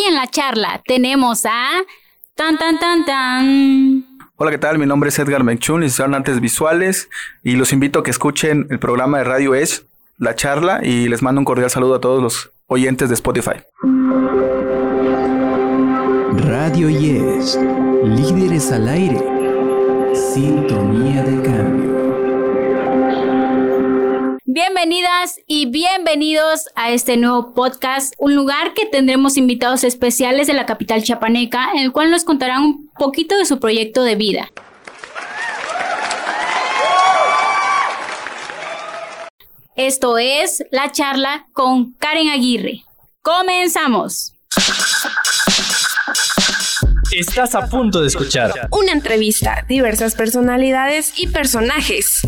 [0.00, 1.82] Hoy en la charla tenemos a...
[2.34, 4.06] Tan, tan, tan, tan.
[4.36, 4.78] Hola, ¿qué tal?
[4.78, 7.10] Mi nombre es Edgar Mechun, licenciado en Artes Visuales,
[7.42, 9.84] y los invito a que escuchen el programa de Radio Es,
[10.16, 13.62] La Charla, y les mando un cordial saludo a todos los oyentes de Spotify.
[16.32, 17.58] Radio Yes,
[18.02, 19.22] líderes al aire,
[20.14, 22.09] sintonía de cambio.
[24.52, 30.66] Bienvenidas y bienvenidos a este nuevo podcast, un lugar que tendremos invitados especiales de la
[30.66, 34.50] capital chapaneca, en el cual nos contarán un poquito de su proyecto de vida.
[39.76, 42.82] Esto es la charla con Karen Aguirre.
[43.22, 44.34] Comenzamos.
[47.12, 52.20] Estás a punto de escuchar Una entrevista, diversas personalidades y personajes.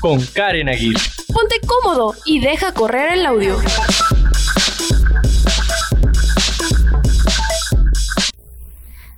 [0.00, 1.00] con Karen Aguirre.
[1.32, 3.58] Ponte cómodo y deja correr el audio.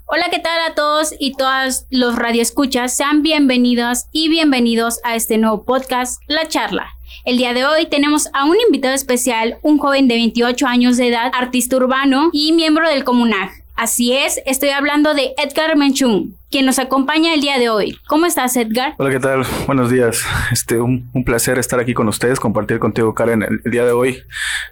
[0.06, 2.97] Hola, ¿qué tal a todos y todas los radioescuchas?
[2.97, 6.86] Sean bienvenidas y bienvenidos a este nuevo podcast, La Charla.
[7.25, 11.08] El día de hoy tenemos a un invitado especial, un joven de 28 años de
[11.08, 13.58] edad, artista urbano y miembro del Comunag.
[13.79, 17.97] Así es, estoy hablando de Edgar Menchun, quien nos acompaña el día de hoy.
[18.09, 18.97] ¿Cómo estás, Edgar?
[18.98, 19.47] Hola, ¿qué tal?
[19.69, 20.20] Buenos días.
[20.51, 23.93] Este, un, un placer estar aquí con ustedes, compartir contigo, Karen, el, el día de
[23.93, 24.19] hoy,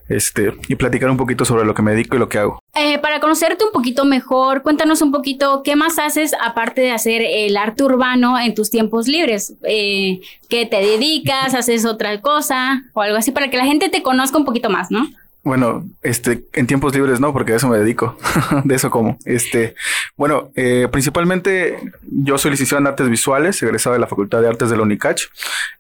[0.08, 2.58] este, y platicar un poquito sobre lo que me dedico y lo que hago.
[2.74, 7.22] Eh, para conocerte un poquito mejor, cuéntanos un poquito qué más haces aparte de hacer
[7.22, 9.54] el arte urbano en tus tiempos libres.
[9.68, 11.54] Eh, ¿Qué te dedicas?
[11.54, 12.82] ¿Haces otra cosa?
[12.92, 15.08] O algo así para que la gente te conozca un poquito más, ¿no?
[15.46, 18.18] Bueno, este, en tiempos libres no, porque a eso me dedico,
[18.64, 19.16] de eso como.
[19.24, 19.76] Este,
[20.16, 24.70] bueno, eh, principalmente yo soy licenciado en artes visuales, egresado de la Facultad de Artes
[24.70, 25.22] de la UNICACH.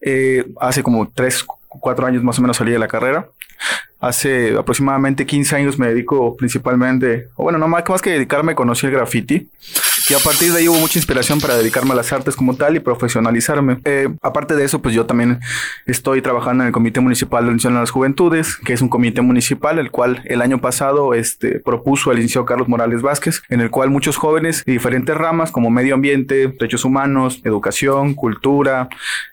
[0.02, 3.28] Eh, hace como tres, cuatro años más o menos salí de la carrera.
[3.98, 8.92] Hace aproximadamente 15 años me dedico principalmente, bueno, no más, más que dedicarme, conocí el
[8.92, 9.48] graffiti.
[10.08, 12.76] Y a partir de ahí hubo mucha inspiración para dedicarme a las artes como tal
[12.76, 13.78] y profesionalizarme.
[13.84, 15.40] Eh, aparte de eso, pues yo también
[15.86, 19.20] estoy trabajando en el Comité Municipal de Unión de las Juventudes, que es un comité
[19.22, 23.70] municipal, el cual el año pasado este, propuso el licenciado Carlos Morales Vázquez, en el
[23.70, 28.88] cual muchos jóvenes de diferentes ramas como medio ambiente, derechos humanos, educación, cultura,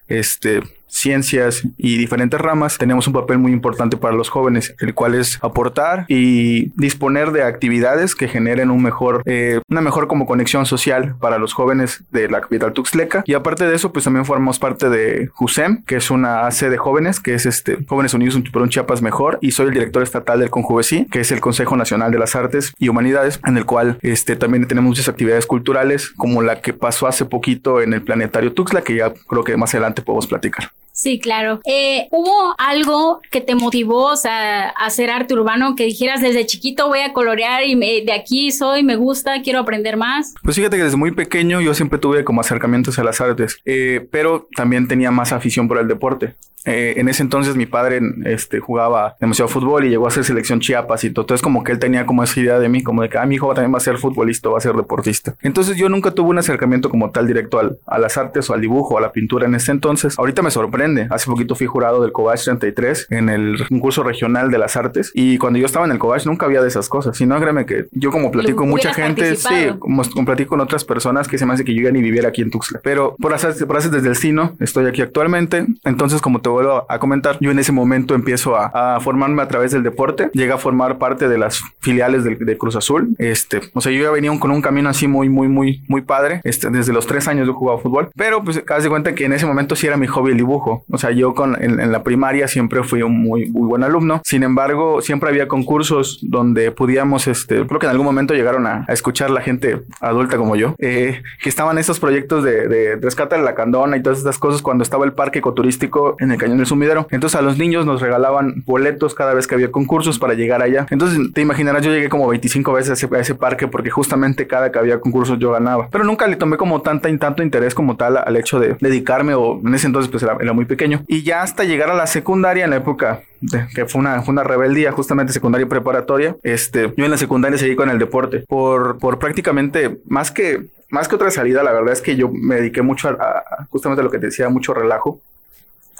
[0.07, 0.61] este,
[0.93, 5.39] ciencias y diferentes ramas, tenemos un papel muy importante para los jóvenes, el cual es
[5.41, 11.15] aportar y disponer de actividades que generen un mejor, eh, una mejor como conexión social
[11.19, 13.23] para los jóvenes de la capital tuxtleca.
[13.25, 16.77] Y aparte de eso, pues también formamos parte de JUSEM, que es una AC de
[16.77, 20.39] jóvenes, que es este Jóvenes Unidos por un Chiapas Mejor, y soy el director estatal
[20.39, 23.97] del CONJUVESI, que es el Consejo Nacional de las Artes y Humanidades, en el cual
[24.01, 28.53] este, también tenemos muchas actividades culturales, como la que pasó hace poquito en el Planetario
[28.53, 30.71] Tuxtla, que ya creo que más adelante podemos platicar.
[30.95, 31.59] Sí, claro.
[31.65, 36.99] Eh, ¿Hubo algo que te motivó a hacer arte urbano que dijeras desde chiquito voy
[36.99, 40.35] a colorear y me- de aquí soy, me gusta, quiero aprender más?
[40.43, 44.07] Pues fíjate que desde muy pequeño yo siempre tuve como acercamientos a las artes, eh,
[44.11, 46.35] pero también tenía más afición por el deporte.
[46.65, 50.61] Eh, en ese entonces mi padre este, jugaba demasiado fútbol y llegó a ser selección
[50.61, 51.23] Chiapas y todo.
[51.23, 53.35] Entonces como que él tenía como esa idea de mí, como de que ah, mi
[53.35, 55.35] hijo también va a ser futbolista, va a ser deportista.
[55.41, 58.61] Entonces yo nunca tuve un acercamiento como tal directo al- a las artes o al
[58.61, 60.17] dibujo o a la pintura en ese entonces.
[60.17, 60.82] Ahorita me sorprende.
[61.09, 65.37] Hace poquito fui jurado del Cobach 33 en el concurso regional de las artes y
[65.37, 67.17] cuando yo estaba en el Cobach nunca había de esas cosas.
[67.17, 70.61] Si no, créeme que yo como platico con mucha gente, sí, como, como platico con
[70.61, 72.79] otras personas que se me hace que yo ya ni viviera aquí en Tuxtla.
[72.83, 75.65] Pero por hacer, por hacer desde el destino, estoy aquí actualmente.
[75.83, 79.47] Entonces, como te vuelvo a comentar, yo en ese momento empiezo a, a formarme a
[79.47, 80.29] través del deporte.
[80.33, 83.15] Llegué a formar parte de las filiales del- de, Cruz Azul.
[83.17, 86.41] Este, o sea, yo ya venía con un camino así muy, muy, muy, muy padre.
[86.43, 88.09] Este, desde los tres años yo jugaba fútbol.
[88.15, 90.72] Pero pues, haz de cuenta que en ese momento sí era mi hobby el dibujo.
[90.89, 94.21] O sea, yo con, en, en la primaria siempre fui un muy, muy buen alumno.
[94.23, 98.85] Sin embargo, siempre había concursos donde podíamos, este, creo que en algún momento llegaron a,
[98.87, 103.35] a escuchar la gente adulta como yo, eh, que estaban esos proyectos de, de rescate
[103.35, 106.57] de la candona y todas estas cosas cuando estaba el parque ecoturístico en el Cañón
[106.57, 107.07] del Sumidero.
[107.11, 110.85] Entonces a los niños nos regalaban boletos cada vez que había concursos para llegar allá.
[110.89, 114.47] Entonces te imaginarás, yo llegué como 25 veces a ese, a ese parque porque justamente
[114.47, 115.89] cada que había concursos yo ganaba.
[115.91, 119.33] Pero nunca le tomé como tanta y tanto interés como tal al hecho de dedicarme
[119.35, 121.03] o en ese entonces pues era, era muy pequeño.
[121.07, 124.43] Y ya hasta llegar a la secundaria en la época de- que fue una, una
[124.43, 128.97] rebeldía justamente secundaria y preparatoria, este, yo en la secundaria seguí con el deporte por,
[128.99, 132.83] por prácticamente más que más que otra salida, la verdad es que yo me dediqué
[132.83, 135.19] mucho a, a- justamente a lo que te decía, mucho relajo.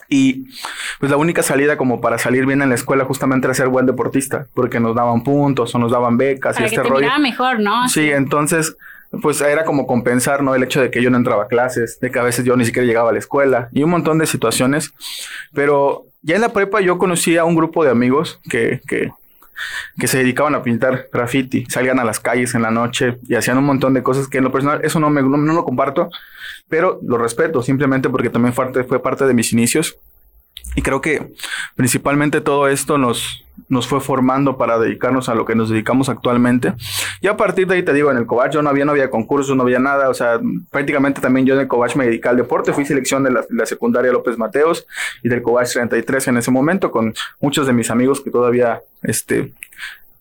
[0.10, 0.46] Y
[1.00, 3.86] pues la única salida como para salir bien en la escuela justamente era ser buen
[3.88, 7.10] deportista, porque nos daban puntos o nos daban becas Para y que este te rollo.
[7.20, 7.88] mejor, ¿no?
[7.88, 8.76] Sí, entonces,
[9.22, 10.56] pues era como compensar, ¿no?
[10.56, 12.66] El hecho de que yo no entraba a clases, de que a veces yo ni
[12.66, 14.94] siquiera llegaba a la escuela y un montón de situaciones.
[15.54, 19.12] Pero ya en la prepa yo conocí a un grupo de amigos que, que,
[20.00, 23.58] que se dedicaban a pintar graffiti, salían a las calles en la noche y hacían
[23.58, 26.10] un montón de cosas que en lo personal eso no, me, no, no lo comparto,
[26.68, 29.98] pero lo respeto simplemente porque también fue parte, fue parte de mis inicios
[30.76, 31.34] y creo que
[31.76, 36.74] principalmente todo esto nos, nos fue formando para dedicarnos a lo que nos dedicamos actualmente.
[37.22, 39.10] Y a partir de ahí te digo, en el Covach yo no había, no había
[39.10, 40.10] concursos, no había nada.
[40.10, 40.40] O sea,
[40.72, 42.74] prácticamente también yo en el Covach me dediqué al deporte.
[42.74, 44.88] Fui selección de la, secundaria López Mateos
[45.22, 49.54] y del Covach 33 en ese momento con muchos de mis amigos que todavía este,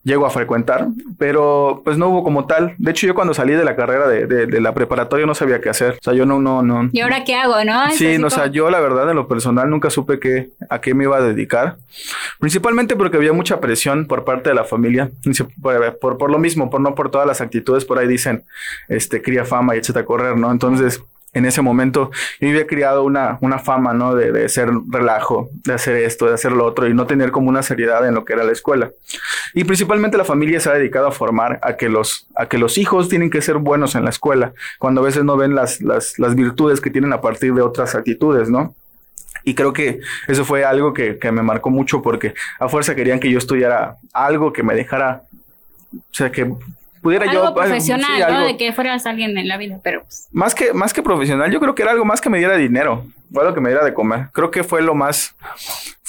[0.05, 0.89] llego a frecuentar,
[1.19, 2.75] pero pues no hubo como tal.
[2.79, 5.61] De hecho, yo cuando salí de la carrera de, de, de, la preparatoria no sabía
[5.61, 5.93] qué hacer.
[5.95, 6.91] O sea, yo no, no, no.
[6.93, 7.91] ¿Y ahora qué hago, no?
[7.93, 10.95] Sí, no, o sea, yo la verdad en lo personal nunca supe qué, a qué
[10.95, 11.77] me iba a dedicar.
[12.41, 15.11] Principalmente porque había mucha presión por parte de la familia.
[15.61, 18.45] Por, por, por lo mismo, por no por todas las actitudes, por ahí dicen,
[18.89, 20.51] este, cría fama y échate a correr, ¿no?
[20.51, 21.03] Entonces,
[21.35, 24.15] en ese momento yo había criado una, una fama, ¿no?
[24.15, 27.49] De, de ser relajo, de hacer esto, de hacer lo otro y no tener como
[27.49, 28.91] una seriedad en lo que era la escuela.
[29.55, 32.77] Y principalmente la familia se ha dedicado a formar a que los, a que los
[32.79, 36.19] hijos tienen que ser buenos en la escuela, cuando a veces no ven las, las,
[36.19, 38.75] las virtudes que tienen a partir de otras actitudes, ¿no?
[39.45, 43.19] Y creo que eso fue algo que, que me marcó mucho porque a fuerza querían
[43.19, 45.23] que yo estudiara algo que me dejara,
[45.93, 46.55] o sea, que
[47.03, 48.27] pudiera algo yo profesional, sí, ¿no?
[48.27, 51.51] algo- De que fueras alguien en la vida, pero pues, más que más que profesional,
[51.51, 53.85] yo creo que era algo más que me diera dinero, fue algo que me diera
[53.85, 54.29] de comer.
[54.33, 55.35] Creo que fue lo más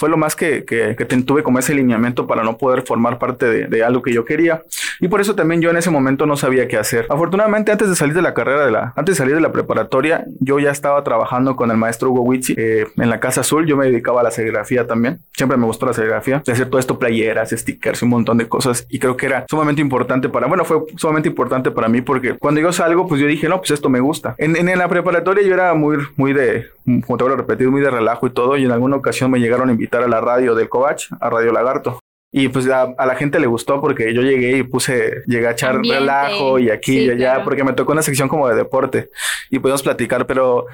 [0.04, 3.46] fue lo más que, que, que tuve como ese lineamiento para no poder formar parte
[3.46, 4.62] de, de algo que yo quería.
[5.00, 7.06] Y por eso también yo en ese momento no sabía qué hacer.
[7.10, 10.26] Afortunadamente, antes de salir de la carrera de la, antes de salir de la preparatoria,
[10.42, 13.66] yo ya estaba trabajando con el maestro Hugo Witsi eh, en la Casa Azul.
[13.66, 15.20] Yo me dedicaba a la serigrafía también.
[15.32, 16.44] Siempre me gustó la serigrafía.
[16.46, 18.86] De hacer todo esto, playeras, stickers, un montón de cosas.
[18.90, 22.60] Y creo que era sumamente importante para, bueno, fue sumamente importante para mí porque cuando
[22.60, 24.36] yo salgo, pues yo dije, no, pues esto me gusta.
[24.38, 27.82] En, en la preparatoria yo era muy, muy de, como te vuelvo a repetir, muy
[27.82, 28.58] de relajo y todo.
[28.58, 31.52] Y en alguna ocasión me llegaron a invitar a la radio del Covach, a Radio
[31.52, 32.00] Lagarto.
[32.36, 35.52] Y pues a, a la gente le gustó porque yo llegué y puse, llegué a
[35.52, 36.00] echar Ambiente.
[36.00, 37.44] relajo y aquí Sí, y allá, claro.
[37.44, 39.12] porque me tocó una sección como de deporte
[39.52, 40.66] y pudimos platicar, pero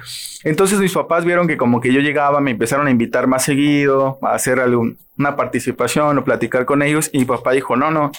[0.42, 4.18] entonces mis papás vieron que como que yo llegaba, me empezaron a invitar más seguido,
[4.22, 8.10] a hacer algún, una participación o platicar con ellos y mi papá dijo, no, no,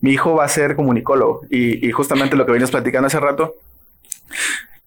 [0.00, 3.54] mi hijo va a ser comunicólogo y, y justamente lo que venías platicando hace rato.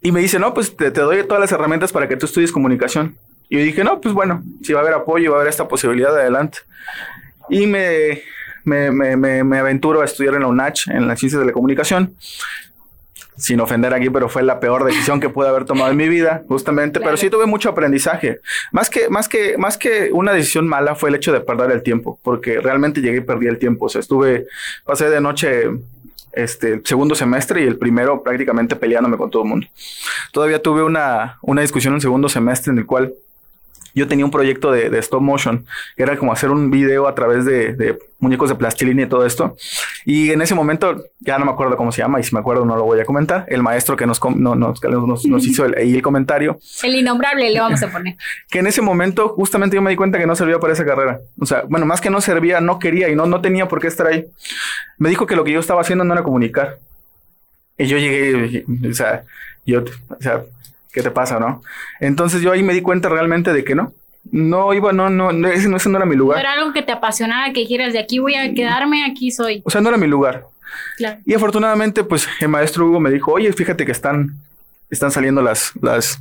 [0.01, 2.51] Y me dice, no, pues te, te doy todas las herramientas para que tú estudies
[2.51, 3.15] comunicación.
[3.51, 5.67] Y yo dije, no, pues bueno, si va a haber apoyo, va a haber esta
[5.67, 6.59] posibilidad, adelante.
[7.49, 8.21] Y me,
[8.63, 12.15] me, me, me, aventuro a estudiar en la UNACH, en las ciencias de la comunicación.
[13.35, 16.43] Sin ofender aquí, pero fue la peor decisión que pude haber tomado en mi vida,
[16.47, 16.99] justamente.
[16.99, 17.17] Pero Claro.
[17.17, 18.39] sí tuve mucho aprendizaje.
[18.71, 21.83] Más que, más que, más que una decisión mala fue el hecho de perder el
[21.83, 23.87] tiempo, porque realmente llegué y perdí el tiempo.
[23.87, 24.47] O sea, estuve,
[24.85, 25.63] pasé de noche
[26.31, 29.67] este el segundo semestre y el primero prácticamente peleándome con todo el mundo.
[30.31, 33.13] Todavía tuve una, una discusión en segundo semestre en el cual
[33.93, 35.65] yo tenía un proyecto de, de stop motion,
[35.95, 39.25] que era como hacer un video a través de, de muñecos de plastilina y todo
[39.25, 39.57] esto.
[40.05, 42.65] Y en ese momento, ya no me acuerdo cómo se llama, y si me acuerdo
[42.65, 43.45] no lo voy a comentar.
[43.49, 47.49] El maestro que nos, no, nos, que nos, nos hizo el, el comentario, el innombrable
[47.49, 48.15] le vamos a poner.
[48.49, 51.19] que en ese momento justamente yo me di cuenta que no servía para esa carrera.
[51.39, 53.87] O sea, bueno, más que no servía, no quería y no, no tenía por qué
[53.87, 54.25] estar ahí.
[54.97, 56.77] Me dijo que lo que yo estaba haciendo no era comunicar.
[57.77, 59.23] Y yo llegué, o sea,
[59.65, 60.43] yo, o sea,
[60.93, 61.61] ¿qué te pasa, no?
[61.99, 63.93] Entonces yo ahí me di cuenta realmente de que no.
[64.31, 66.39] No iba, no, no, no, ese, no, ese no era mi No lugar.
[66.41, 69.61] era algo que te apasionara, que dijeras de aquí voy a quedarme, aquí soy.
[69.65, 70.45] O sea, no era mi lugar.
[70.97, 71.19] Claro.
[71.25, 74.35] Y afortunadamente, pues el maestro Hugo me dijo, oye, fíjate que están,
[74.91, 76.19] están saliendo las, las,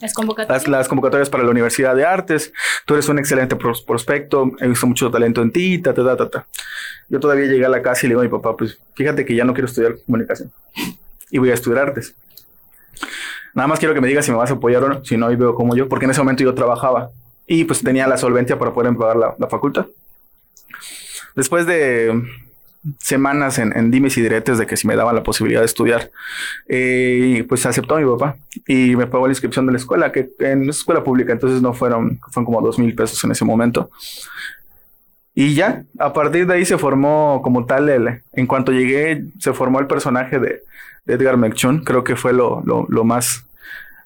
[0.00, 0.62] Las convocatorias.
[0.62, 2.52] las, las convocatorias para la Universidad de Artes.
[2.86, 6.16] Tú eres un excelente pros- prospecto, he visto mucho talento en ti, ta, ta, ta,
[6.16, 6.46] ta, ta.
[7.08, 9.34] Yo todavía llegué a la casa y le digo a mi papá, pues fíjate que
[9.34, 10.52] ya no quiero estudiar comunicación
[11.30, 12.14] y voy a estudiar artes.
[13.54, 15.30] Nada más quiero que me digas si me vas a apoyar o no, si no,
[15.30, 17.10] y veo como yo, porque en ese momento yo trabajaba
[17.46, 19.86] y pues tenía la solvencia para poder pagar la, la facultad.
[21.34, 22.22] Después de
[22.98, 26.10] semanas en, en dimes y diretes de que si me daban la posibilidad de estudiar,
[26.68, 30.68] eh, pues aceptó mi papá y me pagó la inscripción de la escuela, que en
[30.68, 33.90] escuela pública, entonces no fueron, fueron como dos mil pesos en ese momento.
[35.34, 39.52] Y ya, a partir de ahí se formó como tal el, en cuanto llegué, se
[39.54, 40.60] formó el personaje de,
[41.06, 43.46] de Edgar McChun, creo que fue lo, lo, lo más,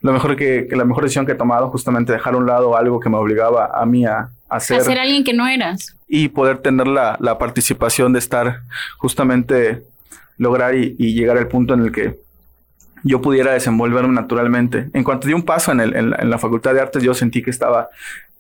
[0.03, 2.77] lo mejor que, que la mejor decisión que he tomado, justamente dejar a un lado
[2.77, 5.97] algo que me obligaba a mí a, a hacer A ser alguien que no eras.
[6.07, 8.61] y poder tener la, la participación de estar
[8.99, 9.83] justamente
[10.39, 12.19] lograr y, y llegar al punto en el que
[13.03, 14.91] yo pudiera desenvolverme naturalmente.
[14.93, 17.15] En cuanto di un paso en, el- en la, en la Facultad de Artes, yo
[17.15, 17.89] sentí que estaba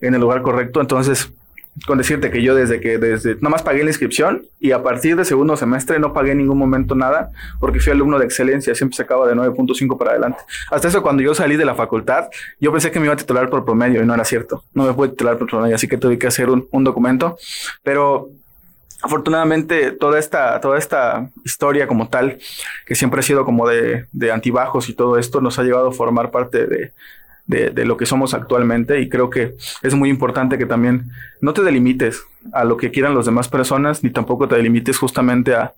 [0.00, 0.80] en el lugar correcto.
[0.80, 1.32] Entonces,
[1.84, 5.24] con decirte que yo desde que, desde, nomás pagué la inscripción y a partir de
[5.24, 7.30] segundo semestre no pagué en ningún momento nada
[7.60, 10.38] porque fui alumno de excelencia, siempre sacaba de 9.5 para adelante.
[10.70, 12.28] Hasta eso, cuando yo salí de la facultad,
[12.60, 14.64] yo pensé que me iba a titular por promedio y no era cierto.
[14.72, 17.36] No me pude titular por promedio, así que tuve que hacer un, un documento.
[17.82, 18.30] Pero
[19.02, 22.38] afortunadamente toda esta, toda esta historia como tal,
[22.86, 25.92] que siempre ha sido como de, de antibajos y todo esto, nos ha llevado a
[25.92, 26.92] formar parte de,
[27.46, 31.10] de, de, lo que somos actualmente y creo que es muy importante que también
[31.40, 32.22] no te delimites
[32.52, 35.74] a lo que quieran las demás personas, ni tampoco te delimites justamente a,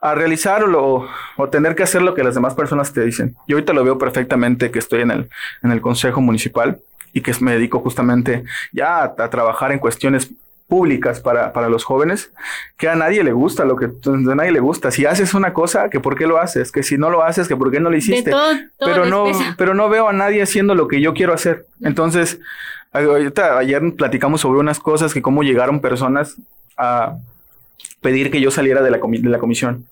[0.00, 1.08] a realizar o,
[1.50, 3.34] tener que hacer lo que las demás personas te dicen.
[3.48, 5.28] Yo ahorita lo veo perfectamente que estoy en el,
[5.62, 6.78] en el Consejo Municipal
[7.12, 10.30] y que me dedico justamente ya a trabajar en cuestiones
[10.68, 12.32] públicas para, para, los jóvenes,
[12.76, 14.90] que a nadie le gusta lo que a nadie le gusta.
[14.90, 17.56] Si haces una cosa, que por qué lo haces, que si no lo haces, que
[17.56, 18.30] por qué no lo hiciste.
[18.30, 21.66] Todo, todo pero no, pero no veo a nadie haciendo lo que yo quiero hacer.
[21.82, 22.40] Entonces,
[22.92, 26.36] ahorita, ayer platicamos sobre unas cosas que cómo llegaron personas
[26.76, 27.16] a
[28.00, 29.86] pedir que yo saliera de la, de la comisión.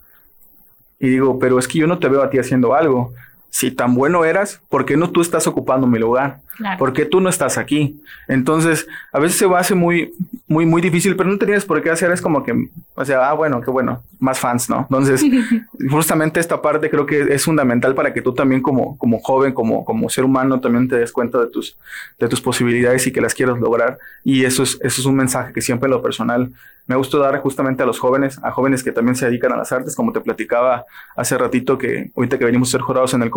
[0.99, 3.12] Y digo, pero es que yo no te veo a ti haciendo algo
[3.54, 6.40] si tan bueno eras, ¿por qué no tú estás ocupando mi lugar?
[6.56, 6.76] Claro.
[6.76, 8.02] ¿Por qué tú no estás aquí?
[8.26, 10.12] Entonces, a veces se va a hacer muy,
[10.49, 12.11] muy, muy difícil, pero no te tienes por qué hacer.
[12.11, 12.52] Es como que,
[12.96, 14.80] o sea, ah, bueno, qué bueno, más fans, ¿no?
[14.90, 15.25] Entonces,
[15.88, 19.84] justamente esta parte creo que es fundamental para que tú también como, como joven, como,
[19.84, 21.78] como ser humano, también te des cuenta de tus,
[22.18, 23.99] de tus posibilidades y que las quieras lograr.
[24.25, 26.50] Y eso es, eso es un mensaje que siempre en lo personal
[26.87, 29.73] me gusta dar justamente a los jóvenes, a jóvenes que también se dedican a las
[29.73, 30.84] artes, como te platicaba
[31.16, 33.30] hace ratito que ahorita que venimos a ser jurados en el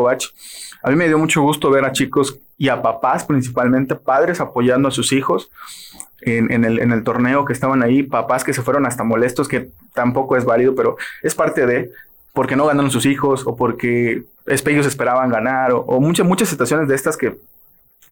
[0.83, 4.87] A mí me dio mucho gusto ver a chicos y a papás principalmente, padres apoyando
[4.87, 5.51] a sus hijos
[6.21, 9.47] en, en, el, en el torneo que estaban ahí, papás que se fueron hasta molestos,
[9.47, 11.91] que tampoco es válido, pero es parte de
[12.33, 16.87] porque no ganaron sus hijos o porque ellos esperaban ganar o, o muchas, muchas situaciones
[16.87, 17.37] de estas que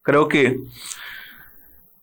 [0.01, 0.59] creo que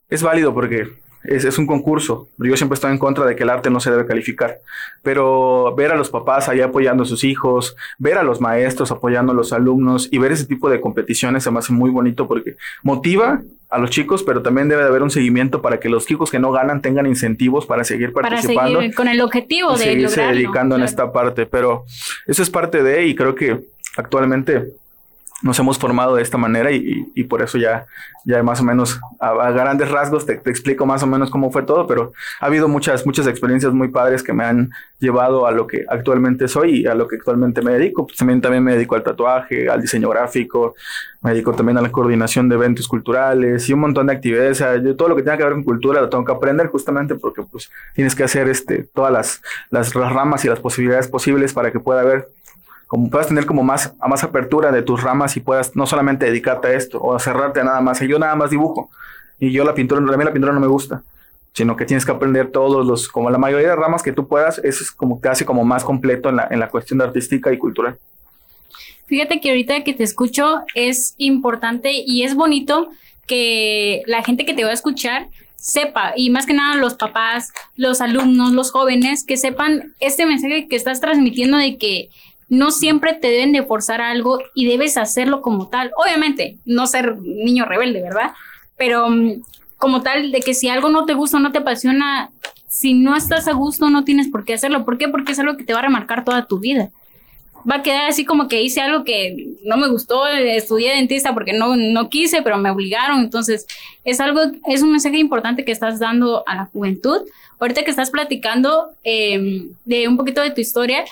[0.08, 2.28] es válido porque es, es, un concurso.
[2.38, 4.60] Yo siempre estoy en contra de que el arte no se debe calificar,
[5.02, 9.32] pero ver a los papás ahí apoyando a sus hijos, ver a los maestros apoyando
[9.32, 12.56] a los alumnos y ver ese tipo de competiciones se me hace muy bonito porque
[12.82, 13.40] motiva
[13.72, 16.38] a los chicos, pero también debe de haber un seguimiento para que los chicos que
[16.38, 18.60] no ganan tengan incentivos para seguir participando.
[18.60, 20.82] Para seguir con el objetivo de seguirse lograrlo, dedicando claro.
[20.82, 21.84] en esta parte, pero
[22.26, 23.60] eso es parte de y creo que
[23.96, 24.64] actualmente
[25.42, 27.86] nos hemos formado de esta manera y, por eso ya,
[28.24, 31.62] ya más o menos a, grandes rasgos te, te, explico más o menos cómo fue
[31.62, 35.66] todo, pero ha habido muchas, muchas experiencias muy padres que me han llevado a lo
[35.66, 38.06] que actualmente soy y a lo que actualmente me dedico.
[38.06, 40.74] Pues también, también me dedico al tatuaje, al diseño gráfico,
[41.20, 44.60] me dedico también a la coordinación de eventos culturales y un montón de actividades.
[44.60, 46.68] O sea, yo todo lo que tenga que ver con cultura lo tengo que aprender
[46.68, 51.08] justamente porque pues tienes que hacer este, todas las, las, las ramas y las posibilidades
[51.08, 52.28] posibles para que pueda haber
[52.92, 56.26] como puedas tener como más, a más apertura de tus ramas y puedas no solamente
[56.26, 58.02] dedicarte a esto o a cerrarte a nada más.
[58.02, 58.90] Y yo nada más dibujo
[59.40, 61.02] y yo la pintura, a mí la pintura no me gusta,
[61.54, 64.58] sino que tienes que aprender todos los, como la mayoría de ramas que tú puedas,
[64.58, 67.96] eso es como casi como más completo en la, en la cuestión artística y cultural.
[69.06, 72.90] Fíjate que ahorita que te escucho es importante y es bonito
[73.26, 77.54] que la gente que te va a escuchar sepa, y más que nada los papás,
[77.74, 82.10] los alumnos, los jóvenes, que sepan este mensaje que estás transmitiendo de que
[82.52, 85.90] no siempre te deben de forzar algo y debes hacerlo como tal.
[85.96, 88.32] Obviamente, no ser niño rebelde, ¿verdad?
[88.76, 89.40] Pero um,
[89.78, 92.30] como tal, de que si algo no te gusta, no te apasiona,
[92.68, 94.84] si no estás a gusto, no tienes por qué hacerlo.
[94.84, 95.08] ¿Por qué?
[95.08, 96.90] Porque es algo que te va a remarcar toda tu vida.
[97.68, 101.54] Va a quedar así como que hice algo que no me gustó, estudié dentista porque
[101.54, 103.20] no, no quise, pero me obligaron.
[103.20, 103.66] Entonces,
[104.04, 107.22] es algo, es un mensaje importante que estás dando a la juventud.
[107.58, 111.02] Ahorita que estás platicando eh, de un poquito de tu historia,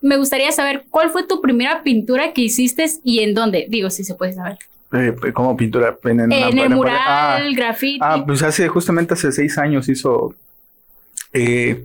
[0.00, 3.66] me gustaría saber cuál fue tu primera pintura que hiciste y en dónde.
[3.68, 4.58] Digo, si se puede saber.
[4.92, 5.96] Eh, ¿Cómo pintura?
[6.04, 7.98] En, en, en el mural, ah, graffiti.
[8.02, 10.34] Ah, pues hace, justamente hace seis años hizo
[11.32, 11.84] eh,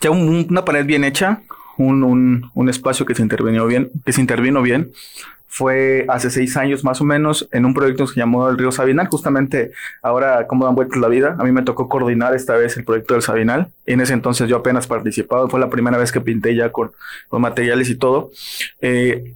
[0.00, 1.42] ya un, una pared bien hecha,
[1.86, 4.92] un, un, espacio que se intervino bien, que se intervino bien.
[5.52, 8.70] Fue hace seis años más o menos en un proyecto que se llamó El Río
[8.70, 9.08] Sabinal.
[9.08, 12.84] Justamente ahora, como dan vueltas la vida, a mí me tocó coordinar esta vez el
[12.84, 13.68] proyecto del Sabinal.
[13.84, 16.92] En ese entonces yo apenas participaba, fue la primera vez que pinté ya con,
[17.28, 18.30] con materiales y todo.
[18.80, 19.34] Eh,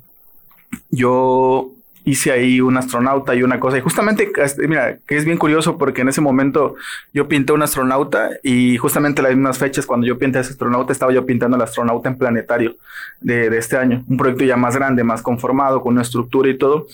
[0.91, 1.74] yo
[2.05, 3.79] hice ahí un astronauta y una cosa.
[3.79, 4.31] Y justamente,
[4.69, 6.77] mira, que es bien curioso porque en ese momento
[7.13, 11.13] yo pinté un astronauta y justamente las mismas fechas cuando yo pinté ese astronauta estaba
[11.13, 12.77] yo pintando el astronauta en planetario
[13.21, 14.05] de, de, este año.
[14.07, 16.87] Un proyecto ya más grande, más conformado, con una estructura y todo.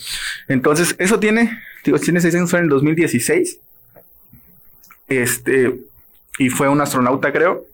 [0.47, 3.59] Entonces, eso tiene, digo, tiene seis años, en el 2016.
[5.09, 5.77] Este,
[6.39, 7.65] y fue un astronauta, creo.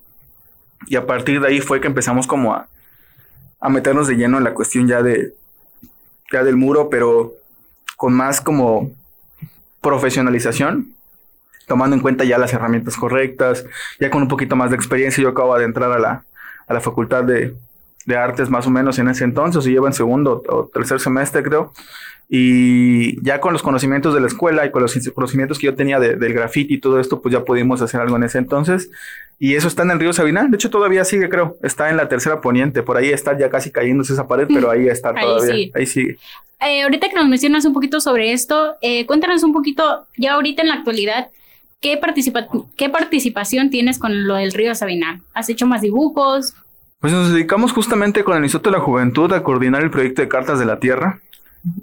[0.88, 2.68] Y a partir de ahí fue que empezamos como a,
[3.60, 5.34] a meternos de lleno en la cuestión ya de,
[6.32, 7.34] ya del muro, pero
[7.96, 8.92] con más como
[9.82, 10.94] profesionalización,
[11.68, 13.66] tomando en cuenta ya las herramientas correctas,
[14.00, 15.22] ya con un poquito más de experiencia.
[15.22, 16.24] Yo acabo de entrar a la,
[16.68, 17.56] a la facultad de,
[18.08, 21.44] de artes más o menos en ese entonces, y lleva en segundo o tercer semestre
[21.44, 21.74] creo.
[22.30, 26.00] Y ya con los conocimientos de la escuela y con los conocimientos que yo tenía
[26.00, 28.90] del graffiti y todo esto, pues ya pudimos hacer algo en ese entonces.
[29.40, 30.50] Y eso está en el río Sabinal.
[30.50, 31.58] De hecho, todavía sigue, creo.
[31.62, 32.82] Está en la tercera poniente.
[32.84, 35.70] Por ahí está ya casi cayéndose esa pared, pero ahí está todavía.
[35.74, 36.18] Ahí sigue.
[36.60, 40.64] Eh, ahorita que nos mencionas un poquito sobre esto, eh, cuéntanos un poquito, ya ahorita
[40.64, 41.30] en la actualidad,
[41.80, 45.22] ¿qué, participa ¿qué participación tienes con lo del río Sabinal?
[45.34, 46.56] ¿Has hecho más dibujos?
[47.00, 50.28] Pues nos dedicamos justamente con el Instituto de la Juventud a coordinar el proyecto de
[50.28, 51.20] Cartas de la Tierra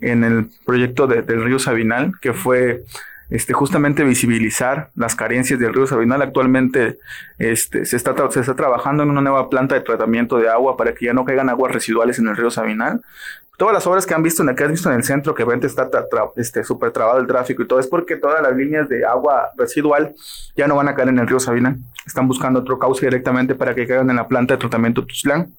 [0.00, 2.82] en el proyecto del río Sabinal, que fue
[3.30, 6.22] este, justamente visibilizar las carencias del río Sabinal.
[6.22, 6.98] Actualmente
[7.38, 10.94] este, se, está se está trabajando en una nueva planta de tratamiento de agua para
[10.94, 13.00] que ya no caigan aguas residuales en el río Sabinal.
[13.56, 15.68] Todas las obras que han visto en que has visto en el centro, que realmente
[15.68, 15.88] está
[16.34, 20.12] este, súper trabado el tráfico y todo, es porque todas las líneas de agua residual
[20.56, 21.76] ya no van a caer en el río Sabinal.
[22.04, 25.52] Están buscando otro cauce directamente para que caigan en la planta de tratamiento Tuxtlan.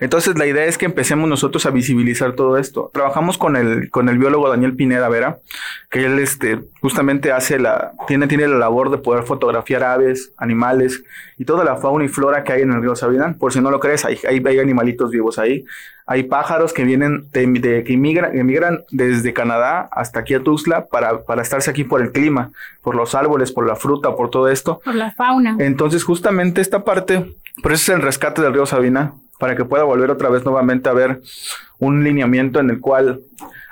[0.00, 2.90] Entonces la idea es que empecemos nosotros a visibilizar todo esto.
[2.92, 5.38] Trabajamos con el, con el biólogo Daniel Pineda Vera,
[5.90, 11.02] que él este, justamente hace la, tiene, tiene la labor de poder fotografiar aves, animales
[11.36, 13.34] y toda la fauna y flora que hay en el río Sabinán.
[13.34, 15.64] Por si no lo crees, hay, hay, hay animalitos vivos ahí.
[16.10, 21.42] Hay pájaros que vienen, de, que emigran, desde Canadá hasta aquí a Tuxtla para, para
[21.42, 22.50] estarse aquí por el clima,
[22.82, 24.80] por los árboles, por la fruta, por todo esto.
[24.82, 25.56] Por la fauna.
[25.58, 29.84] Entonces justamente esta parte, por eso es el rescate del río Sabina para que pueda
[29.84, 31.20] volver otra vez nuevamente a ver
[31.78, 33.20] un lineamiento en el cual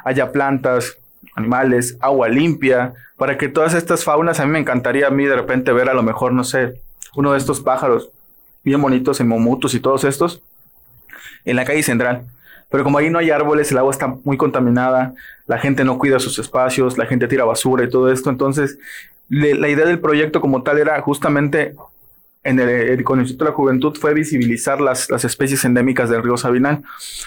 [0.04, 0.96] haya plantas,
[1.34, 5.34] animales, agua limpia, para que todas estas faunas, a mí me encantaría a mí de
[5.34, 6.80] repente ver a lo mejor, no sé,
[7.14, 8.10] uno de estos pájaros
[8.62, 10.42] bien bonitos en momutos y todos estos
[11.44, 12.24] en la calle central.
[12.68, 15.14] Pero como ahí no hay árboles, el agua está muy contaminada,
[15.46, 18.28] la gente no cuida sus espacios, la gente tira basura y todo esto.
[18.28, 18.78] Entonces,
[19.28, 21.74] la idea del proyecto como tal era justamente
[22.46, 26.36] en el, con el Instituto de la Juventud fue visibilizar las, especies endémicas del río
[26.36, 26.82] Sabinal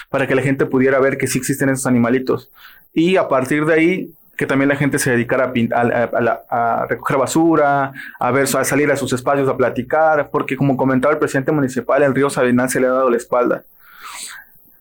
[0.08, 2.50] para que la gente pudiera ver que sí existen esos animalitos.
[2.94, 8.30] Y a partir de ahí, que también la gente se dedicara a, recoger basura, a
[8.30, 12.14] ver, a salir a sus espacios a platicar, porque como comentaba el presidente municipal, el
[12.14, 13.64] río Sabinal se le ha dado la espalda.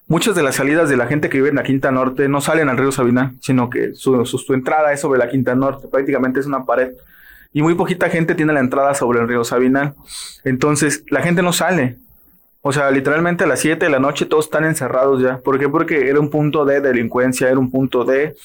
[0.08, 2.70] Muchas de las salidas de la gente que vive en la Quinta Norte no salen
[2.70, 6.66] al río Sabinal, sino que su entrada es sobre la Quinta Norte, prácticamente es una
[6.66, 6.94] pared
[7.52, 9.96] y muy poquita gente tiene la entrada sobre el río Sabinal.
[10.44, 11.98] Entonces, la gente no sale.
[12.62, 15.38] O sea, literalmente a las 7 de la noche todos están encerrados ya.
[15.38, 15.70] ¿Por qué?
[15.70, 18.36] Porque era un punto de delincuencia, era un punto de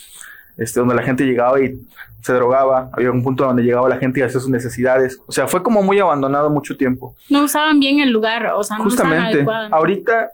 [0.57, 1.81] este, donde la gente llegaba y
[2.23, 5.21] se drogaba, había un punto donde llegaba la gente y hacía sus necesidades.
[5.27, 7.15] O sea, fue como muy abandonado mucho tiempo.
[7.29, 9.45] No usaban bien el lugar, o sea, no Justamente.
[9.71, 10.31] Ahorita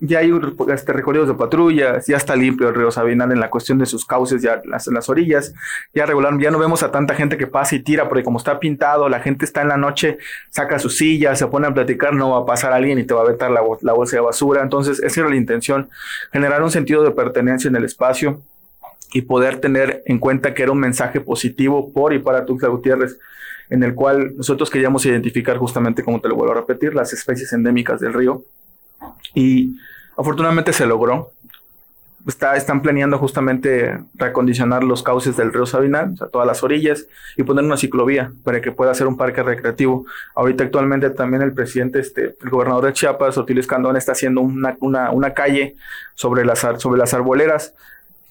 [0.00, 0.32] ya hay
[0.68, 4.04] este, recorridos de patrullas, ya está limpio el río Sabinal en la cuestión de sus
[4.04, 5.54] cauces, ya las, las orillas,
[5.94, 8.58] ya regular, ya no vemos a tanta gente que pasa y tira, porque como está
[8.58, 10.18] pintado, la gente está en la noche,
[10.50, 13.22] saca su silla, se pone a platicar, no va a pasar alguien y te va
[13.22, 14.62] a vetar la, la bolsa de basura.
[14.62, 15.88] Entonces, esa era la intención,
[16.32, 18.42] generar un sentido de pertenencia en el espacio
[19.12, 23.18] y poder tener en cuenta que era un mensaje positivo por y para Tuxtla Gutiérrez,
[23.70, 27.52] en el cual nosotros queríamos identificar justamente, como te lo vuelvo a repetir, las especies
[27.52, 28.44] endémicas del río
[29.34, 29.76] y
[30.16, 31.30] afortunadamente se logró.
[32.26, 37.06] Está, están planeando justamente recondicionar los cauces del río Sabinal, o sea, todas las orillas,
[37.36, 40.06] y poner una ciclovía para que pueda ser un parque recreativo.
[40.34, 44.74] Ahorita actualmente también el presidente, este, el gobernador de Chiapas, Otilio Escandón, está haciendo una,
[44.80, 45.76] una, una calle
[46.14, 47.74] sobre las, sobre las arboleras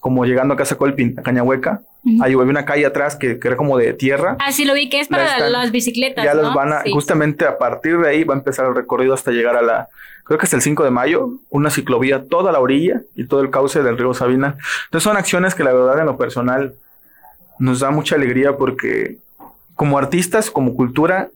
[0.04, 1.82] como llegando a Casa Colpin, a Cañahueca.
[2.22, 4.36] Ahí había una calle atrás que, era como de tierra.
[4.42, 6.26] Ah, sí, lo vi, que es para las bicicletas.
[6.26, 9.32] Ya los van a, justamente a partir de ahí va a empezar el recorrido hasta
[9.32, 9.88] llegar a la,
[10.26, 13.50] creo que es el 5 de mayo, una ciclovía toda la orilla y todo el
[13.50, 14.58] cauce del río Sabina.
[14.88, 16.74] Entonces son acciones que la verdad en lo personal
[17.58, 19.20] nos da mucha alegría porque
[19.74, 21.30] como artistas, como cultura,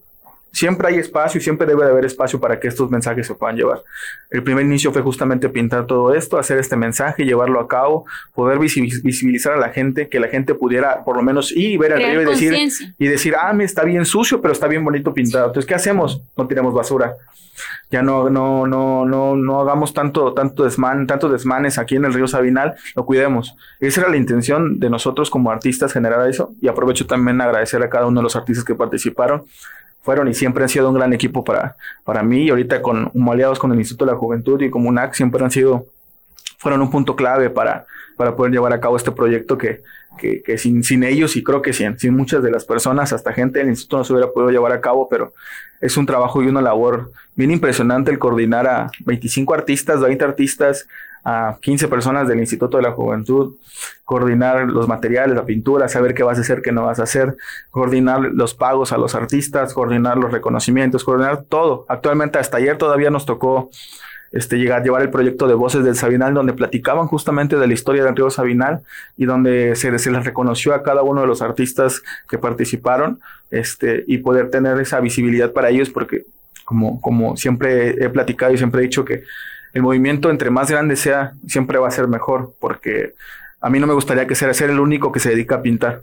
[0.58, 3.56] siempre hay espacio y siempre debe de haber espacio para que estos mensajes se puedan
[3.56, 3.82] llevar.
[4.28, 8.58] El primer inicio fue justamente pintar todo esto, hacer este mensaje, llevarlo a cabo, poder
[8.58, 12.02] visibilizar a la gente, que la gente pudiera por lo menos ir y ver el
[12.02, 12.54] río y decir,
[12.98, 15.46] y decir, ah, me está bien sucio, pero está bien bonito pintado.
[15.46, 16.22] Entonces, ¿qué hacemos?
[16.36, 17.16] No tiremos basura.
[17.90, 22.14] Ya no, no, no, no, no hagamos tanto, tanto desman, tanto desmanes aquí en el
[22.14, 23.56] río Sabinal, lo cuidemos.
[23.80, 26.54] Esa era la intención de nosotros como artistas generar eso.
[26.60, 29.44] Y aprovecho también agradecer a cada uno de los artistas que participaron
[30.08, 32.44] fueron y siempre han sido un gran equipo para, para mí.
[32.44, 35.44] Y ahorita con, como aliados con el Instituto de la Juventud y como UNAC siempre
[35.44, 35.84] han sido,
[36.56, 37.84] fueron un punto clave para,
[38.16, 39.82] para poder llevar a cabo este proyecto que,
[40.16, 43.34] que, que sin, sin, ellos y creo que sin, sin muchas de las personas, hasta
[43.34, 45.34] gente del instituto no se hubiera podido llevar a cabo, pero
[45.78, 50.88] es un trabajo y una labor bien impresionante el coordinar a 25 artistas, 20 artistas,
[51.24, 53.56] a 15 personas del Instituto de la Juventud,
[54.04, 57.36] coordinar los materiales, la pintura, saber qué vas a hacer, qué no vas a hacer,
[57.70, 61.84] coordinar los pagos a los artistas, coordinar los reconocimientos, coordinar todo.
[61.88, 63.70] Actualmente hasta ayer todavía nos tocó
[64.32, 68.04] este, llegar, llevar el proyecto de Voces del Sabinal, donde platicaban justamente de la historia
[68.04, 68.82] del río Sabinal
[69.16, 74.04] y donde se, se les reconoció a cada uno de los artistas que participaron este,
[74.06, 76.24] y poder tener esa visibilidad para ellos, porque
[76.64, 79.22] como, como siempre he platicado y siempre he dicho que
[79.78, 83.14] el movimiento entre más grande sea, siempre va a ser mejor, porque
[83.60, 86.02] a mí no me gustaría que sea ser el único que se dedica a pintar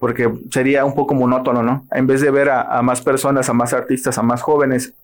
[0.00, 1.86] porque sería un poco monótono, ¿no?
[1.92, 4.94] En vez de ver a, más personas, a más artistas, a más jóvenes,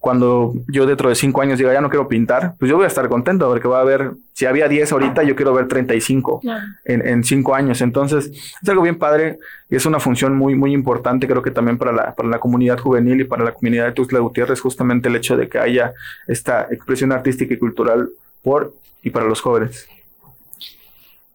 [0.00, 2.88] cuando yo dentro de cinco años diga, ya no quiero pintar, pues yo voy a
[2.88, 6.40] estar contento porque va a haber, si había 10 ahorita, yo quiero ver 35
[6.86, 7.82] en, en cinco años.
[7.82, 8.30] Entonces,
[8.62, 9.38] es algo bien padre
[9.68, 12.78] y es una función muy, muy importante, creo que también para la, para la comunidad
[12.78, 15.92] juvenil y para la comunidad de Tuxtla Gutiérrez, justamente el hecho de que haya
[16.26, 18.08] esta expresión artística y cultural
[18.42, 19.86] por y para los jóvenes.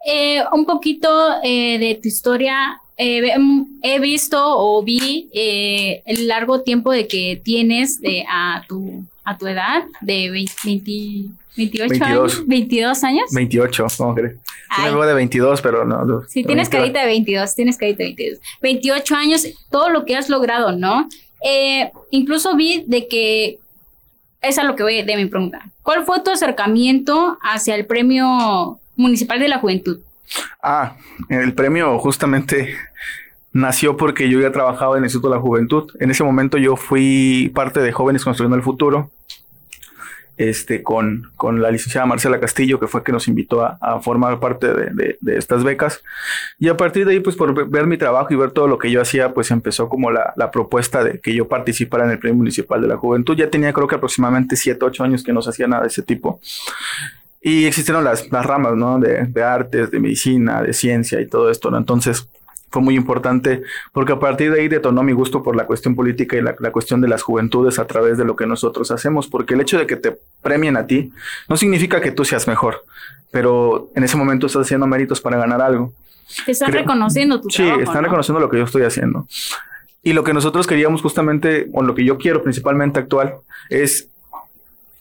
[0.03, 1.10] Eh, un poquito
[1.43, 3.35] eh, de tu historia eh,
[3.81, 9.39] he visto o vi eh, el largo tiempo de que tienes de, a, tu, a
[9.39, 12.01] tu edad de 20, 28 22.
[12.01, 12.47] años.
[12.47, 13.23] 22 años.
[13.33, 14.33] 28, ¿cómo crees?
[14.75, 16.23] Sí me veo de 22, pero no.
[16.27, 18.39] sí, tienes carita de 22, tienes carita de 22.
[18.61, 21.09] 28 años, todo lo que has logrado, ¿no?
[21.43, 23.57] Eh, incluso vi de que,
[24.41, 25.71] esa es lo que voy de mi pregunta.
[25.81, 29.99] ¿Cuál fue tu acercamiento hacia el premio municipal de la juventud?
[30.61, 30.95] Ah,
[31.29, 32.75] el premio justamente
[33.53, 35.91] nació porque yo había trabajado en el Instituto de la Juventud.
[35.99, 39.11] En ese momento yo fui parte de Jóvenes Construyendo el Futuro,
[40.37, 44.73] este, con, con la licenciada Marcela Castillo, que fue que nos invitó a, formar parte
[44.73, 46.01] de, de, estas becas.
[46.57, 48.89] Y a partir de ahí, pues por ver mi trabajo y ver todo lo que
[48.89, 52.37] yo hacía, pues empezó como la, la propuesta de que yo participara en el Premio
[52.37, 53.35] Municipal de la Juventud.
[53.35, 56.01] Ya tenía creo que aproximadamente 7, 8 años que no se hacía nada de ese
[56.01, 56.39] tipo.
[57.41, 58.99] Y existieron las, las ramas, ¿no?
[58.99, 61.77] De, de, artes, de medicina, de ciencia y todo esto, ¿no?
[61.77, 62.27] Entonces
[62.69, 66.38] fue muy importante porque a partir de ahí detonó mi gusto por la cuestión política
[66.38, 69.56] y la, la, cuestión de las juventudes a través de lo que nosotros hacemos, porque
[69.56, 71.12] el hecho de que te premien a ti
[71.49, 72.86] no significa que tú seas mejor,
[73.32, 75.93] pero en ese momento estás haciendo méritos para ganar algo.
[76.45, 77.80] Te están reconociendo tu sí, trabajo.
[77.80, 79.27] Sí, están reconociendo lo que yo estoy haciendo.
[80.04, 83.36] Y lo que nosotros queríamos justamente, o lo que yo quiero principalmente actual,
[83.69, 84.10] es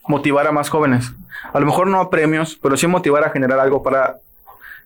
[0.06, 1.12] motivar a más jóvenes.
[1.52, 4.16] A lo mejor no a premios, pero sí motivar a generar algo para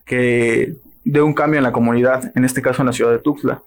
[0.05, 0.73] que
[1.03, 3.61] dé un cambio en la comunidad, en este caso en la ciudad de Tuxtla.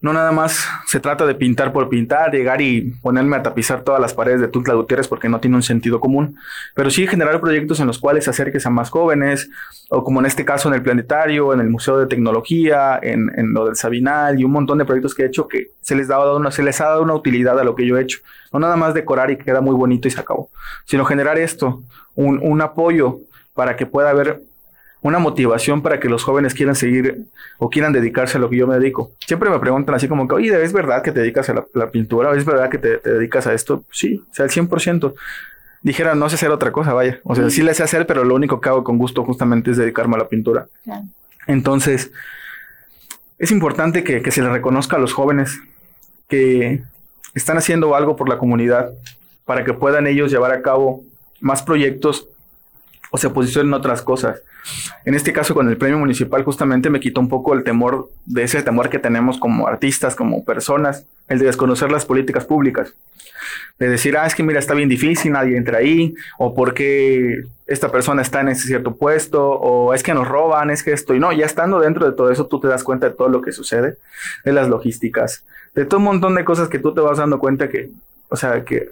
[0.00, 4.00] No nada más se trata de pintar por pintar, llegar y ponerme a tapizar todas
[4.00, 6.36] las paredes de Tuxtla Gutiérrez porque no tiene un sentido común,
[6.74, 9.50] pero sí generar proyectos en los cuales acerques a más jóvenes,
[9.90, 13.66] o como en este caso en el planetario, en el Museo de Tecnología, en, lo
[13.66, 16.50] del Sabinal y un montón de proyectos que he hecho que se les, dado una,
[16.50, 18.20] se les ha dado una utilidad a lo que yo he hecho.
[18.52, 20.48] No nada más decorar y que queda muy bonito y se acabó,
[20.86, 21.82] sino generar esto,
[22.14, 23.18] un, un apoyo
[23.52, 24.40] para que pueda haber
[25.02, 27.26] una motivación para que los jóvenes quieran seguir
[27.58, 29.12] o quieran dedicarse a lo que yo me dedico.
[29.26, 32.36] Siempre me preguntan así como que, oye, ¿es verdad que te dedicas a la, pintura?
[32.36, 33.84] ¿Es verdad que te, dedicas a esto?
[33.90, 35.14] Sí, o sea, el 100%.
[35.82, 37.20] Dijera, no sé hacer otra cosa, vaya.
[37.24, 39.78] O sea, sí le sé hacer, pero lo único que hago con gusto justamente es
[39.78, 40.66] dedicarme a la pintura.
[41.46, 42.12] Entonces,
[43.38, 45.58] es importante que, que se les reconozca a los jóvenes
[46.28, 46.82] que
[47.34, 48.90] están haciendo algo por la comunidad
[49.46, 51.02] para que puedan ellos llevar a cabo
[51.40, 52.28] más proyectos
[53.10, 54.42] o se posicionen otras cosas.
[55.04, 58.42] En este caso, con el premio municipal, justamente me quitó un poco el temor de
[58.42, 62.94] ese temor que tenemos como artistas, como personas, el de desconocer las políticas públicas.
[63.78, 67.90] De decir, ah, es que mira, está bien difícil, nadie entra ahí, o porque esta
[67.90, 71.20] persona está en ese cierto puesto, o es que nos roban, es que esto, y
[71.20, 73.52] no, ya estando dentro de todo eso, tú te das cuenta de todo lo que
[73.52, 73.96] sucede,
[74.44, 75.44] de las logísticas,
[75.74, 77.90] de todo un montón de cosas que tú te vas dando cuenta que,
[78.28, 78.90] o sea, que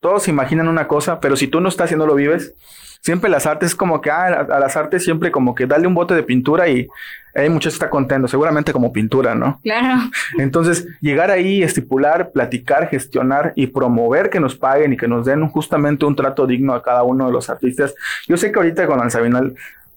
[0.00, 2.54] todos se imaginan una cosa, pero si tú no estás haciendo lo vives,
[3.00, 6.14] siempre las artes como que, ah, a las artes siempre como que dale un bote
[6.14, 6.88] de pintura y
[7.34, 9.60] hay muchos está contento, seguramente como pintura, ¿no?
[9.62, 10.10] Claro.
[10.38, 15.48] Entonces, llegar ahí, estipular, platicar, gestionar y promover que nos paguen y que nos den
[15.48, 17.94] justamente un trato digno a cada uno de los artistas.
[18.26, 19.54] Yo sé que ahorita con Alzabinal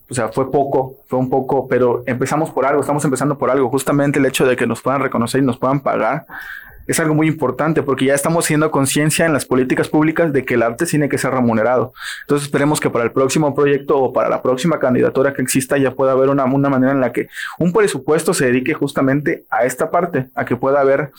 [0.09, 3.69] o sea, fue poco, fue un poco, pero empezamos por algo, estamos empezando por algo.
[3.69, 6.25] Justamente el hecho de que nos puedan reconocer y nos puedan pagar
[6.87, 10.55] es algo muy importante porque ya estamos haciendo conciencia en las políticas públicas de que
[10.55, 11.93] el arte tiene que ser remunerado.
[12.21, 15.91] Entonces esperemos que para el próximo proyecto o para la próxima candidatura que exista ya
[15.91, 17.27] pueda haber una, una manera en la que
[17.59, 21.11] un presupuesto se dedique justamente a esta parte, a que pueda haber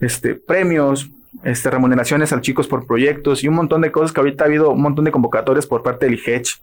[0.00, 1.10] este, premios,
[1.42, 4.70] este, remuneraciones a chicos por proyectos y un montón de cosas que ahorita ha habido
[4.70, 6.60] un montón de convocatorias por parte del IGECH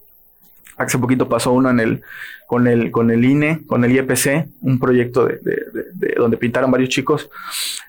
[0.78, 2.02] Hace poquito pasó uno en el,
[2.48, 6.90] con, el, con el INE, con el IEPC, un proyecto de, de, donde pintaron varios
[6.90, 7.30] chicos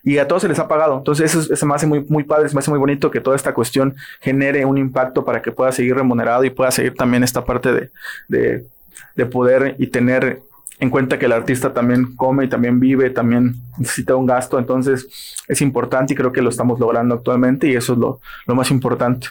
[0.02, 0.98] y a todos se les ha pagado.
[0.98, 3.54] Entonces eso, eso me hace muy, muy padre, me hace muy bonito que toda esta
[3.54, 7.90] cuestión genere un impacto para que pueda seguir remunerado y pueda seguir también esta parte
[8.28, 8.64] de,
[9.16, 10.40] de poder y tener
[10.80, 14.58] en cuenta que el artista también come y también vive, también necesita un gasto.
[14.58, 15.06] Entonces
[15.48, 18.70] es importante y creo que lo estamos logrando actualmente y eso es lo, lo más
[18.70, 19.28] importante.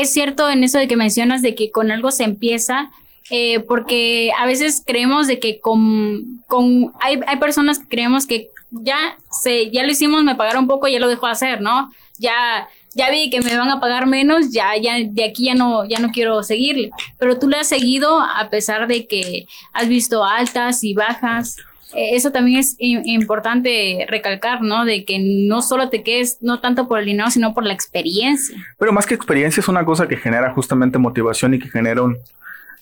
[0.00, 2.90] Es cierto en eso de que mencionas de que con algo se empieza,
[3.30, 8.50] eh, porque a veces creemos de que con, con hay, hay personas que creemos que
[8.70, 11.90] ya se, ya lo hicimos, me pagaron poco, ya lo dejo hacer, ¿no?
[12.18, 15.84] Ya, ya vi que me van a pagar menos, ya, ya, de aquí ya no,
[15.86, 16.90] ya no quiero seguirle.
[17.18, 21.56] Pero tú le has seguido a pesar de que has visto altas y bajas.
[21.94, 24.84] Eh, eso también es importante recalcar, ¿no?
[24.84, 28.56] De que no solo te quedes, no tanto por el dinero, sino por la experiencia.
[28.78, 32.18] Pero más que experiencia es una cosa que genera justamente motivación y que genera un,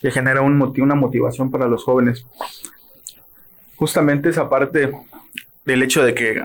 [0.00, 2.26] que genera un una motivación para los jóvenes.
[3.76, 4.92] Justamente esa parte
[5.64, 6.42] del hecho de que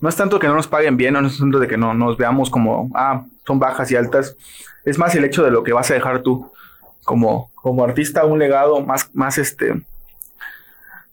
[0.00, 2.16] no es tanto que no nos paguen bien, no es tanto de que no nos
[2.16, 4.36] veamos como, ah, son bajas y altas,
[4.84, 6.50] es más el hecho de lo que vas a dejar tú
[7.04, 9.82] como, como artista, un legado más, más este,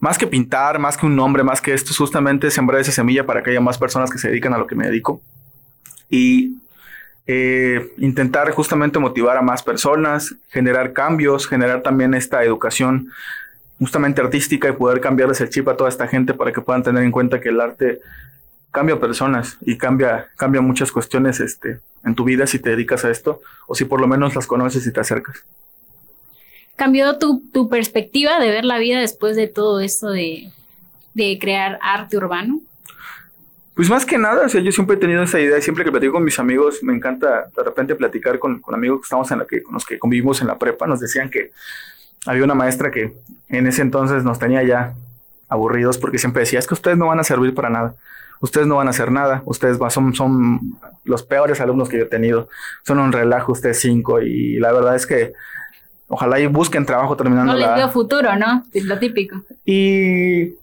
[0.04, 3.26] más que pintar, más que un nombre, más que esto, es justamente sembrar esa semilla
[3.26, 5.22] para que haya más personas que se dedican a lo que me dedico.
[6.10, 6.58] Y
[7.26, 13.12] eh, intentar justamente motivar a más personas, generar cambios, generar también esta educación
[13.80, 17.02] justamente artística y poder cambiarles el chip a toda esta gente para que puedan tener
[17.02, 18.02] en cuenta que el arte
[18.72, 23.10] cambia personas y cambia, cambia muchas cuestiones este, en tu vida si te dedicas a
[23.10, 25.46] esto o si por lo menos las conoces y te acercas.
[26.76, 30.50] ¿Cambió tu, tu perspectiva de ver la vida después de todo esto de,
[31.14, 32.62] de crear arte urbano?
[33.76, 36.14] Pues más que nada, o sea, yo siempre he tenido esa idea, siempre que platico
[36.14, 39.46] con mis amigos, me encanta de repente platicar con, con amigos que estamos en la
[39.46, 41.52] que, con los que convivimos en la prepa, nos decían que
[42.28, 43.14] había una maestra que
[43.50, 44.94] en ese entonces nos tenía ya
[45.50, 47.96] aburridos porque siempre decía, es que ustedes no van a servir para nada,
[48.42, 52.08] ustedes no van a hacer nada, ustedes son, son los peores alumnos que yo he
[52.08, 52.50] tenido,
[52.84, 55.34] son un relajo ustedes cinco y la verdad es que
[56.08, 58.64] ojalá y busquen trabajo terminando no les dio futuro, ¿no?
[58.74, 59.42] Es lo típico.
[59.66, 60.54] Y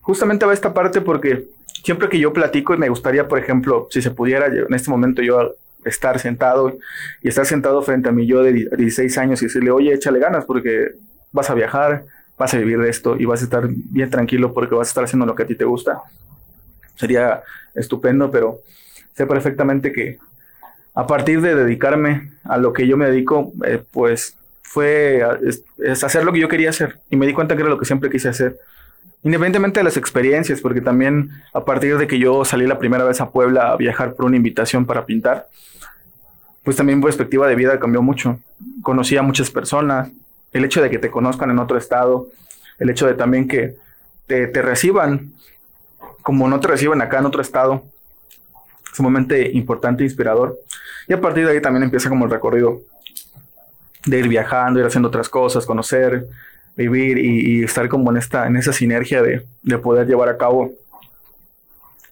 [0.00, 1.48] justamente va esta parte porque
[1.84, 5.22] siempre que yo platico y me gustaría, por ejemplo, si se pudiera, en este momento
[5.22, 6.76] yo estar sentado
[7.22, 10.44] y estar sentado frente a mí yo de 16 años y decirle, oye, échale ganas
[10.44, 10.92] porque
[11.32, 12.04] vas a viajar,
[12.36, 15.04] vas a vivir de esto y vas a estar bien tranquilo porque vas a estar
[15.04, 16.00] haciendo lo que a ti te gusta.
[16.96, 17.42] Sería
[17.74, 18.60] estupendo, pero
[19.14, 20.18] sé perfectamente que
[20.94, 24.37] a partir de dedicarme a lo que yo me dedico, eh, pues
[24.70, 25.22] fue
[26.02, 28.10] hacer lo que yo quería hacer y me di cuenta que era lo que siempre
[28.10, 28.58] quise hacer
[29.24, 33.20] Independientemente de las experiencias, porque también a partir de que yo salí la primera vez
[33.20, 35.48] a Puebla a viajar por una invitación para pintar,
[36.62, 38.38] pues también mi perspectiva de vida cambió mucho.
[38.82, 40.10] Conocí a muchas personas,
[40.52, 42.28] el hecho de que te conozcan en otro estado,
[42.78, 43.74] el hecho de también que
[44.26, 45.32] te, reciban
[46.22, 47.82] como no te reciben acá en otro estado,
[48.90, 50.56] es sumamente importante e inspirador.
[51.08, 52.82] Y a partir de ahí también empieza como el recorrido
[54.08, 56.26] de ir viajando, ir haciendo otras cosas, conocer,
[56.76, 60.72] vivir y, estar como en esta, en esa sinergia de, de, poder llevar a cabo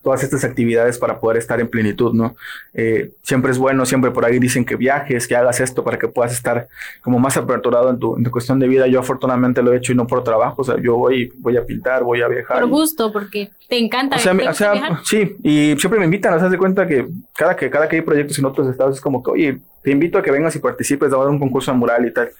[0.06, 2.36] todas estas actividades para poder estar en plenitud, ¿no?
[2.74, 6.06] Eh, siempre es bueno, siempre por ahí dicen que viajes, que hagas esto para que
[6.06, 6.68] puedas estar
[7.02, 8.86] como más aperturado en tu, en tu cuestión de vida.
[8.86, 11.66] Yo afortunadamente lo he hecho y no por trabajo, o sea, yo voy, voy a
[11.66, 12.60] pintar, voy a viajar.
[12.60, 14.14] Por gusto, porque te encanta.
[14.14, 16.48] O sea, o sea sí, y siempre me invitan, ¿no?
[16.48, 19.30] de cuenta que cada, que cada que hay proyectos en otros estados es como que,
[19.32, 22.30] oye, te invito a que vengas y participes, a un concurso de mural y tal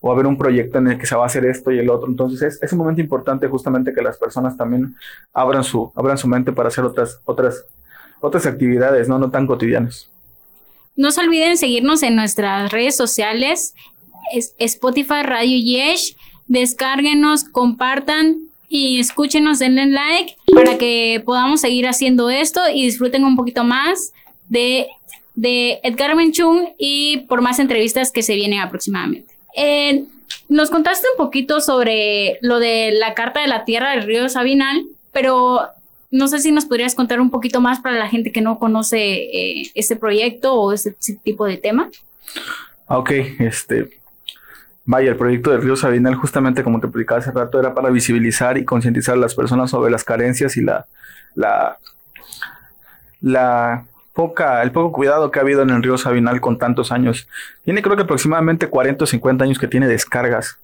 [0.00, 2.08] o haber un proyecto en el que se va a hacer esto y el otro.
[2.08, 4.94] Entonces es, un momento importante justamente que las personas también
[5.32, 7.64] abran su, abran su mente para hacer otras, otras,
[8.20, 9.18] otras actividades, ¿no?
[9.18, 10.10] no tan cotidianas.
[10.96, 13.74] No se olviden seguirnos en nuestras redes sociales,
[14.58, 22.60] Spotify, Radio Yesh, descárguenos, compartan y escúchenos, denle like para que podamos seguir haciendo esto
[22.68, 24.12] y disfruten un poquito más
[24.48, 24.88] de,
[25.34, 29.37] de Edgar Menchung y por más entrevistas que se vienen aproximadamente.
[29.60, 30.04] Eh,
[30.48, 34.86] nos contaste un poquito sobre lo de la Carta de la Tierra del Río Sabinal,
[35.12, 35.62] pero
[36.12, 38.98] no sé si nos podrías contar un poquito más para la gente que no conoce
[38.98, 40.94] eh, este proyecto o ese,
[41.24, 41.90] tipo de tema.
[42.86, 43.90] Ah, ok, este,
[44.84, 48.56] Vaya, el proyecto del río Sabinal, justamente como te explicaba hace rato, era para visibilizar
[48.56, 50.86] y concientizar a las personas sobre las carencias y la,
[51.34, 51.76] la,
[53.20, 53.84] la
[54.18, 57.28] poca, el poco cuidado que ha habido en el río Sabinal con tantos años.
[57.62, 60.58] Tiene creo que aproximadamente 40 o 50 años que tiene descargas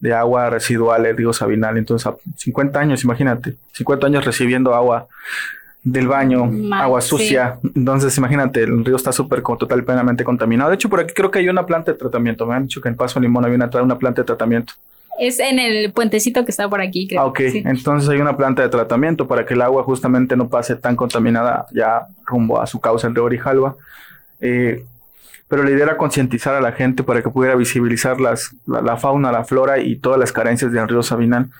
[0.00, 1.78] de agua residual el río Sabinal.
[1.78, 5.06] Entonces, 50 años, imagínate, 50 años recibiendo agua
[5.84, 7.60] del baño, agua sucia.
[7.76, 10.70] Entonces, imagínate, el río está súper total plenamente contaminado.
[10.70, 12.44] De hecho, por aquí creo que hay una planta de tratamiento.
[12.44, 14.72] Me han dicho que en Paso Limón había una, una planta de tratamiento.
[15.18, 17.20] Es en el puentecito que está por aquí, creo.
[17.20, 20.76] Ah, ok, entonces hay una planta de tratamiento para que el agua justamente no pase
[20.76, 23.76] tan contaminada ya rumbo a su causa en Río Grijalva.
[24.40, 24.84] Eh,
[25.48, 29.30] pero la idea era concientizar a la gente para que pudiera visibilizar las, la, fauna,
[29.30, 31.50] la flora y todas las carencias del río Sabinal.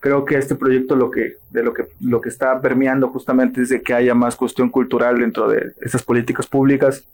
[0.00, 3.68] Creo que este proyecto lo que, de lo que, lo que está permeando justamente es
[3.68, 7.04] de que haya más cuestión cultural dentro de estas políticas públicas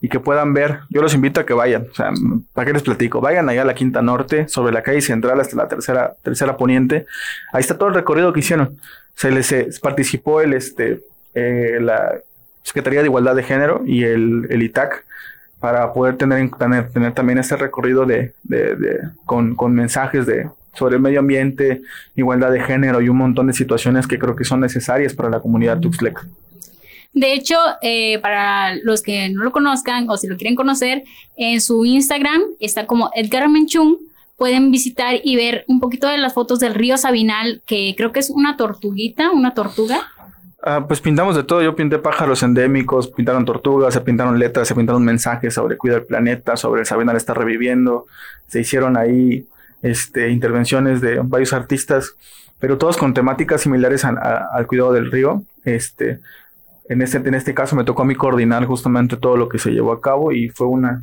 [0.00, 0.80] y que puedan ver.
[0.88, 2.10] Yo los invito a que vayan, o sea,
[2.52, 3.20] ¿para qué les platico?
[3.20, 7.06] Vayan allá a la Quinta Norte, sobre la calle central hasta la tercera, tercera poniente.
[7.52, 8.78] Ahí está todo el recorrido que hicieron.
[9.14, 11.00] Se les eh, participó el, este,
[11.34, 12.14] eh, la
[12.62, 15.04] Secretaría de Igualdad de Género y el, el ITAC
[15.60, 20.48] para poder tener, tener, tener también este recorrido de, de, de con, con mensajes de,
[20.74, 21.82] sobre el medio ambiente,
[22.16, 25.40] igualdad de género y un montón de situaciones que creo que son necesarias para la
[25.40, 26.26] comunidad Tuxtleca.
[27.12, 31.02] De hecho, eh, para los que no lo conozcan o si lo quieren conocer,
[31.36, 33.96] en su Instagram está como Edgar Menchung.
[34.36, 38.20] Pueden visitar y ver un poquito de las fotos del río Sabinal, que creo que
[38.20, 40.08] es una tortuguita, una tortuga.
[40.62, 41.62] Ah, pues pintamos de todo.
[41.62, 46.06] Yo pinté pájaros endémicos, pintaron tortugas, se pintaron letras, se pintaron mensajes sobre cuidar el
[46.06, 48.06] planeta, sobre el Sabinal está reviviendo.
[48.46, 49.46] Se hicieron ahí
[49.82, 52.14] este, intervenciones de varios artistas,
[52.58, 55.42] pero todos con temáticas similares al cuidado del río.
[55.64, 56.20] Este,
[56.90, 59.70] en este, en este caso me tocó a mí coordinar justamente todo lo que se
[59.70, 61.00] llevó a cabo y fue una,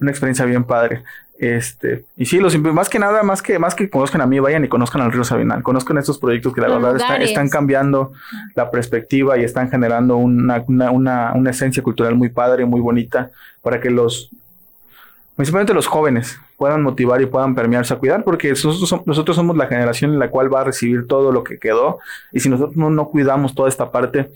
[0.00, 1.04] una experiencia bien padre.
[1.38, 4.64] Este, y sí, los más que nada, más que, más que conozcan a mí, vayan
[4.64, 8.12] y conozcan al río Sabinal, conozcan estos proyectos que la verdad están cambiando
[8.56, 13.30] la perspectiva y están generando una, una, una, una, esencia cultural muy padre, muy bonita,
[13.62, 14.28] para que los,
[15.36, 19.56] principalmente los jóvenes, puedan motivar y puedan permearse a cuidar, porque nosotros somos, nosotros somos
[19.56, 22.00] la generación en la cual va a recibir todo lo que quedó,
[22.32, 24.30] y si nosotros no, no cuidamos toda esta parte,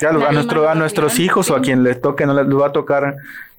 [0.00, 3.16] a, nuestro, a nuestros hijos o a quien les toque, no les va a tocar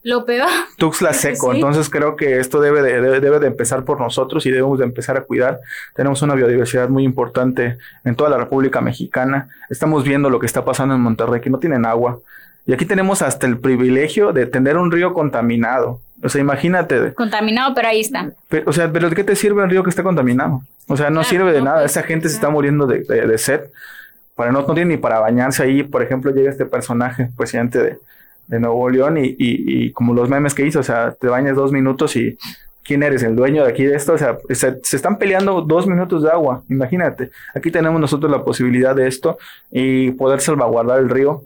[0.08, 0.48] lo peor.
[0.78, 1.54] Tuxla seco.
[1.54, 5.18] Entonces creo que esto debe de, debe, de empezar por nosotros y debemos de empezar
[5.18, 5.60] a cuidar.
[5.94, 9.50] Tenemos una biodiversidad muy importante en toda la República Mexicana.
[9.70, 12.20] Estamos viendo lo que está pasando en Monterrey, que no tienen agua.
[12.66, 16.00] Y aquí tenemos hasta el privilegio de tener un río contaminado.
[16.24, 17.14] O sea, imagínate.
[17.14, 18.32] Contaminado, pero ahí está.
[18.66, 20.62] o sea, pero ¿de qué te sirve un río que está contaminado?
[20.88, 21.82] O sea, no sirve de nada.
[21.82, 23.62] Pues, Esa gente se está muriendo de, de sed
[24.38, 25.84] para no, no tiene ni para bañarse ahí.
[25.84, 28.00] Por ejemplo, llega este personaje, presidente de,
[28.48, 31.72] de Nuevo León, y, y, como los memes que hizo, o sea, te bañas dos
[31.72, 32.38] minutos y
[32.84, 33.24] ¿quién eres?
[33.24, 34.14] ¿El dueño de aquí de esto?
[34.14, 37.32] O sea, se, están peleando dos minutos de agua, imagínate.
[37.56, 39.40] Aquí tenemos nosotros la posibilidad de esto
[39.72, 41.44] y poder salvaguardar el río.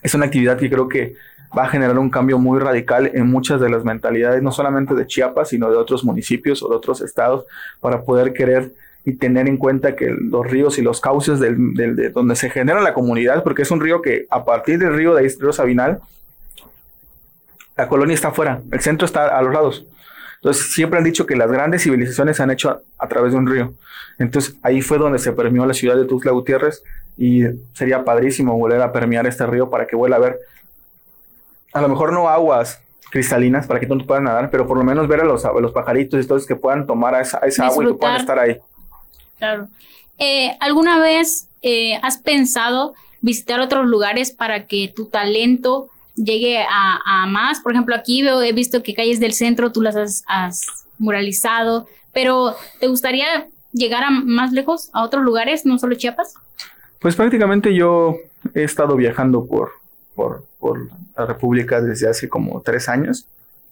[0.00, 1.14] Es una actividad que creo que
[1.56, 5.06] va a generar un cambio muy radical en muchas de las mentalidades, no solamente de
[5.06, 7.44] Chiapas, sino de otros municipios o de otros estados,
[7.80, 8.70] para poder querer
[9.04, 12.80] y tener en cuenta que los ríos y los cauces del, de donde se genera
[12.80, 16.00] la comunidad, porque es un río que a partir del río de río Sabinal,
[17.76, 19.86] la colonia está afuera, el centro está a los lados.
[20.36, 23.46] Entonces siempre han dicho que las grandes civilizaciones se han hecho a, través de un
[23.46, 23.74] río.
[24.18, 26.82] Entonces ahí fue donde se permeó la ciudad de Tuxtla Gutiérrez
[27.16, 30.38] y sería padrísimo volver a permear este río para que vuelva a ver,
[31.72, 34.84] a lo mejor no aguas cristalinas para que tú no puedas nadar, pero por lo
[34.84, 37.86] menos ver a los, los pajaritos y todos que puedan tomar esa, esa agua y
[37.88, 38.58] que puedan estar ahí.
[39.42, 39.66] Claro.
[40.18, 47.26] Eh, ¿Alguna vez eh, has pensado visitar otros lugares para que tu talento llegue a,
[47.26, 47.58] más?
[47.58, 50.64] Por ejemplo, aquí veo, he visto que calles del centro tú las has,
[50.96, 56.34] muralizado, pero ¿te gustaría llegar a más lejos, a otros lugares, no solo Chiapas?
[57.00, 58.14] Pues prácticamente yo
[58.54, 59.72] he estado viajando por,
[60.14, 63.26] por, por la República desde hace como tres años,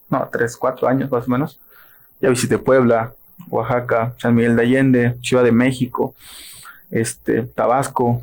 [0.08, 1.60] no, tres, cuatro años más o menos.
[2.20, 3.14] Ya visité Puebla,
[3.48, 6.14] Oaxaca, San Miguel de Allende, Ciudad de México,
[6.90, 8.22] este, Tabasco,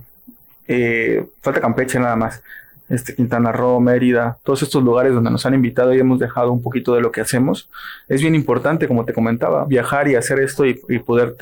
[0.68, 2.44] eh, falta Campeche nada más,
[2.90, 6.62] este, Quintana Roo, Mérida, todos estos lugares donde nos han invitado y hemos dejado un
[6.62, 7.70] poquito de lo que hacemos.
[8.08, 11.36] Es bien importante, como te comentaba, viajar y hacer esto y, poder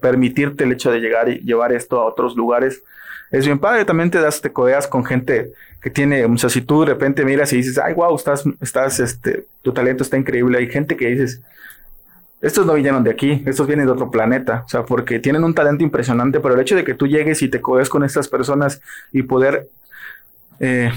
[0.00, 2.82] permitirte el hecho de llegar y llevar esto a otros lugares.
[3.30, 6.62] Es bien padre, también te das, te codeas con gente que tiene, o sea, si
[6.62, 10.58] tú de repente miras y dices, ay, wow, estás, estás, este, tu talento está increíble.
[10.58, 11.42] Hay gente que dices,
[12.44, 15.54] estos no vinieron de aquí, estos vienen de otro planeta, o sea, porque tienen un
[15.54, 18.82] talento impresionante, pero el hecho de que tú llegues y te codes con estas personas
[19.12, 19.68] y poder,
[20.60, 20.92] eh,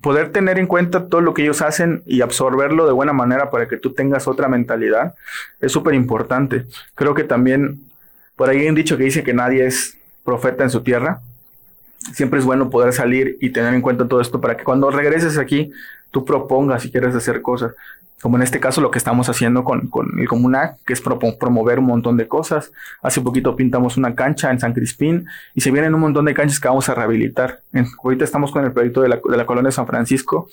[0.00, 3.66] poder tener en cuenta todo lo que ellos hacen y absorberlo de buena manera para
[3.66, 5.16] que tú tengas otra mentalidad,
[5.60, 6.64] es súper importante.
[6.94, 7.80] Creo que también,
[8.36, 11.20] por ahí hay un dicho que dice que nadie es profeta en su tierra.
[12.12, 15.38] Siempre es bueno poder salir y tener en cuenta todo esto para que cuando regreses
[15.38, 15.72] aquí
[16.10, 17.72] tú propongas si quieres hacer cosas
[18.20, 21.78] como en este caso lo que estamos haciendo con, con el Comunac, que es promover
[21.78, 22.72] un montón de cosas.
[23.02, 26.58] Hace poquito pintamos una cancha en San Crispín y se vienen un montón de canchas
[26.58, 27.60] que vamos a rehabilitar.
[28.02, 30.48] ahorita estamos con el proyecto de la, de la colonia de San Francisco,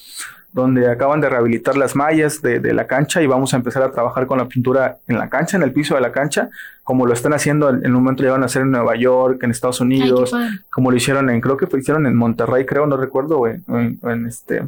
[0.54, 3.92] donde acaban de rehabilitar las mallas de, de, la cancha y vamos a empezar a
[3.92, 6.50] trabajar con la pintura en la cancha, en el piso de la cancha,
[6.84, 9.82] como lo están haciendo en, un momento llegaron a hacer en Nueva York, en Estados
[9.82, 10.34] Unidos,
[10.70, 14.26] como lo hicieron en, creo que lo hicieron en Monterrey, creo, no recuerdo, o en
[14.28, 14.62] este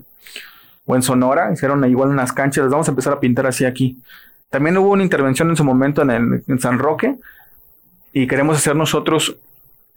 [0.87, 3.97] o en Sonora, hicieron igual unas canchas, las vamos a empezar a pintar así aquí.
[4.49, 7.15] También hubo una intervención en su momento en, el, en San Roque
[8.13, 9.35] y queremos hacer nosotros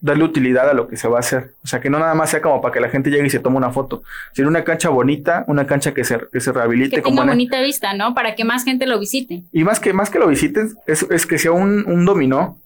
[0.03, 1.53] darle utilidad a lo que se va a hacer.
[1.63, 3.39] O sea, que no nada más sea como para que la gente llegue y se
[3.39, 6.97] tome una foto, sino una cancha bonita, una cancha que se, que se rehabilite.
[6.97, 8.15] Que como tenga en- bonita vista, ¿no?
[8.15, 9.43] Para que más gente lo visite.
[9.53, 12.57] Y más que, más que lo visiten, es, es que sea un, un dominó.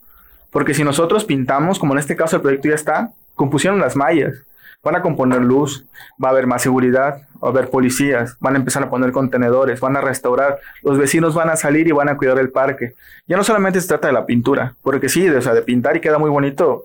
[0.50, 4.36] Porque si nosotros pintamos, como en este caso el proyecto ya está, compusieron las mallas,
[4.84, 5.86] van a componer luz,
[6.22, 9.80] va a haber más seguridad, va a haber policías, van a empezar a poner contenedores,
[9.80, 12.94] van a restaurar, los vecinos van a salir y van a cuidar el parque.
[13.26, 15.96] Ya no solamente se trata de la pintura, porque sí, de, o sea, de pintar
[15.96, 16.84] y queda muy bonito,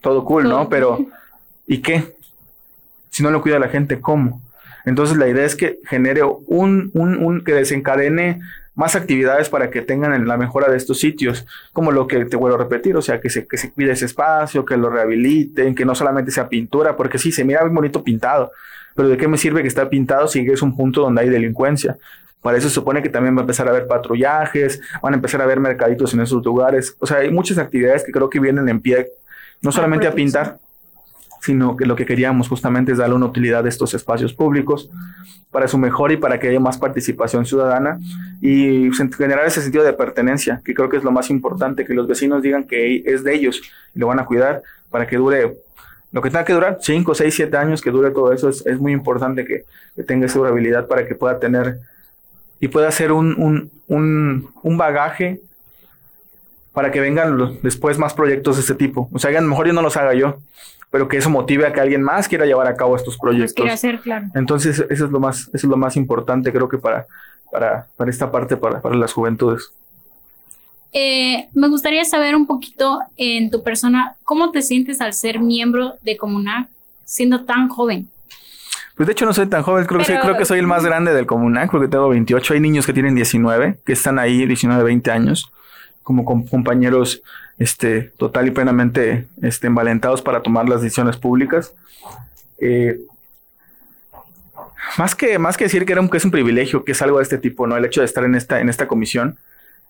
[0.00, 0.68] todo cool, ¿no?
[0.68, 1.06] Pero,
[1.66, 2.14] ¿y qué?
[3.10, 4.42] Si no lo cuida la gente, ¿cómo?
[4.84, 8.40] Entonces la idea es que genere un, un, un que desencadene
[8.74, 12.56] más actividades para que tengan la mejora de estos sitios, como lo que te vuelvo
[12.56, 15.84] a repetir, o sea, que se, que se cuide ese espacio, que lo rehabiliten, que
[15.84, 18.50] no solamente sea pintura, porque sí, se mira muy bonito pintado,
[18.94, 21.98] pero ¿de qué me sirve que está pintado si es un punto donde hay delincuencia?
[22.40, 25.40] Para eso se supone que también va a empezar a haber patrullajes, van a empezar
[25.40, 28.68] a haber mercaditos en esos lugares, o sea, hay muchas actividades que creo que vienen
[28.68, 29.08] en pie,
[29.60, 30.58] no solamente a pintar,
[31.44, 34.88] sino que lo que queríamos justamente es darle una utilidad a estos espacios públicos
[35.50, 37.98] para su mejor y para que haya más participación ciudadana
[38.40, 42.06] y generar ese sentido de pertenencia, que creo que es lo más importante, que los
[42.06, 43.60] vecinos digan que es de ellos
[43.94, 45.56] y lo van a cuidar para que dure
[46.12, 48.78] lo que tenga que durar, 5, 6, 7 años que dure todo eso, es, es
[48.78, 49.64] muy importante que,
[49.96, 51.78] que tenga esa durabilidad para que pueda tener
[52.60, 55.40] y pueda ser un, un, un, un bagaje
[56.72, 59.08] para que vengan lo- después más proyectos de este tipo.
[59.12, 60.38] O sea, a lo mejor yo no los haga yo,
[60.92, 63.54] pero que eso motive a que alguien más quiera llevar a cabo estos proyectos.
[63.54, 64.26] quiere hacer, claro.
[64.34, 67.06] Entonces, eso es lo más, eso es lo más importante, creo que para,
[67.50, 69.72] para, para esta parte, para, para las juventudes.
[70.92, 75.94] Eh, me gustaría saber un poquito en tu persona, ¿cómo te sientes al ser miembro
[76.02, 76.68] de Comunac
[77.06, 78.08] siendo tan joven?
[78.94, 80.84] Pues de hecho no soy tan joven, creo, que soy, creo que soy el más
[80.84, 84.84] grande del Comunac, porque tengo 28, hay niños que tienen 19, que están ahí 19,
[84.84, 85.50] 20 años,
[86.02, 87.22] como com- compañeros
[87.58, 91.74] este, total y plenamente este, envalentados para tomar las decisiones públicas.
[92.58, 92.98] Eh,
[94.98, 97.18] más, que, más que decir que, era un, que es un privilegio, que es algo
[97.18, 97.76] de este tipo, ¿no?
[97.76, 99.38] El hecho de estar en esta, en esta comisión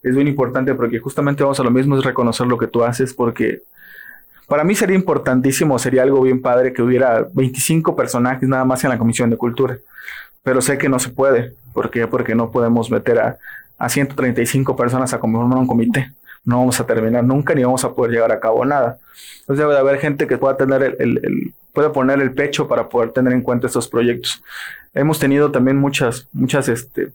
[0.02, 3.14] es bien importante porque justamente vamos a lo mismo, es reconocer lo que tú haces,
[3.14, 3.62] porque
[4.48, 8.90] para mí sería importantísimo, sería algo bien padre que hubiera 25 personajes nada más en
[8.90, 9.78] la Comisión de Cultura.
[10.42, 11.54] Pero sé que no se puede.
[11.72, 12.06] ¿Por qué?
[12.06, 13.38] Porque no podemos meter a,
[13.78, 16.12] a 135 personas a conformar un comité.
[16.44, 18.98] No vamos a terminar nunca ni vamos a poder llevar a cabo nada.
[19.40, 21.54] Entonces debe de haber gente que pueda tener el, el- el-
[21.92, 24.42] poner el pecho para poder tener en cuenta estos proyectos.
[24.92, 27.12] Hemos tenido también muchas, muchas, este,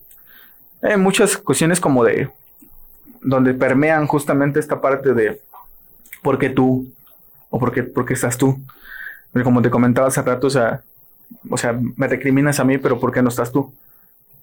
[0.81, 2.29] eh, muchas cuestiones como de
[3.21, 5.39] donde permean justamente esta parte de
[6.23, 6.87] por qué tú,
[7.49, 8.57] o por qué, estás tú.
[9.43, 10.81] Como te comentaba hace rato, o sea,
[11.49, 13.71] o sea, me recriminas a mí, pero ¿por qué no estás tú?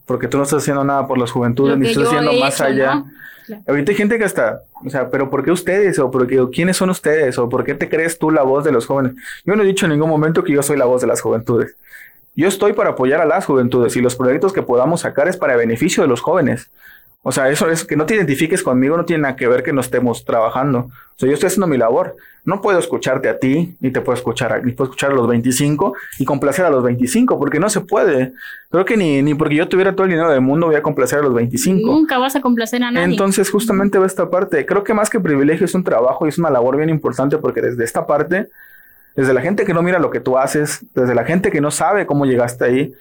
[0.07, 2.65] Porque tú no estás haciendo nada por las juventudes, ni estás haciendo he más hecho,
[2.65, 2.95] allá.
[2.97, 3.11] ¿no?
[3.47, 3.63] Claro.
[3.69, 5.99] Ahorita hay gente que está, o sea, pero ¿por qué ustedes?
[5.99, 7.39] O porque, o quiénes son ustedes?
[7.39, 9.15] O por qué te crees tú la voz de los jóvenes?
[9.45, 11.77] Yo no he dicho en ningún momento que yo soy la voz de las juventudes.
[12.35, 15.57] Yo estoy para apoyar a las juventudes y los proyectos que podamos sacar es para
[15.57, 16.71] beneficio de los jóvenes.
[17.27, 19.73] O sea, eso es que no te identifiques conmigo, no tiene nada que ver que
[19.73, 20.81] no estemos trabajando.
[20.91, 22.17] O sea, yo estoy haciendo mi labor.
[22.45, 25.27] No puedo escucharte a ti, ni te puedo escuchar, a- ni puedo escuchar a los
[25.27, 28.33] 25 y complacer a los 25, porque no se puede.
[28.71, 31.21] Creo que ni, ni porque yo tuviera todo el dinero del mundo voy a complacer
[31.21, 31.91] a los 25.
[31.91, 33.07] Nunca vas a complacer a nadie.
[33.07, 34.67] Entonces, justamente va esta parte.
[34.67, 37.63] Creo que más que privilegio es un trabajo y es una labor bien importante porque
[37.63, 38.49] desde esta parte,
[39.17, 41.71] desde la gente que no mira lo que tú haces, desde la gente que no
[41.71, 42.93] sabe cómo llegaste ahí,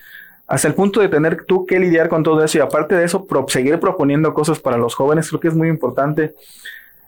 [0.48, 3.26] hasta el punto de tener tú que lidiar con todo eso y aparte de eso,
[3.48, 6.36] seguir proponiendo cosas para los jóvenes, creo que es muy importante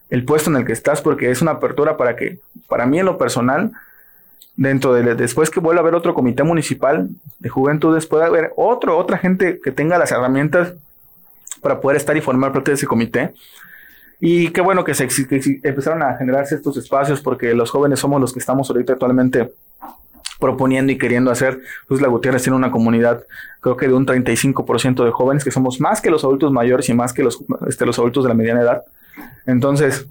[0.10, 3.06] el puesto en el que estás porque es una apertura para que, para mí en
[3.06, 3.72] lo personal,
[4.56, 7.10] dentro de después que vuelva a haber otro comité municipal
[7.40, 10.74] de juventudes, pueda haber otro, otra gente que tenga las herramientas
[11.62, 13.34] para poder estar y formar parte de ese comité.
[14.20, 18.22] Y qué bueno que se que empezaron a generarse estos espacios porque los jóvenes somos
[18.22, 19.52] los que estamos ahorita actualmente
[20.40, 21.60] proponiendo y queriendo hacer.
[21.88, 23.24] Pues la Gutiérrez tiene una comunidad,
[23.62, 26.94] creo que de un 35% de jóvenes, que somos más que los adultos mayores y
[26.94, 28.82] más que los, este, los adultos de la mediana edad.
[29.46, 30.08] Entonces,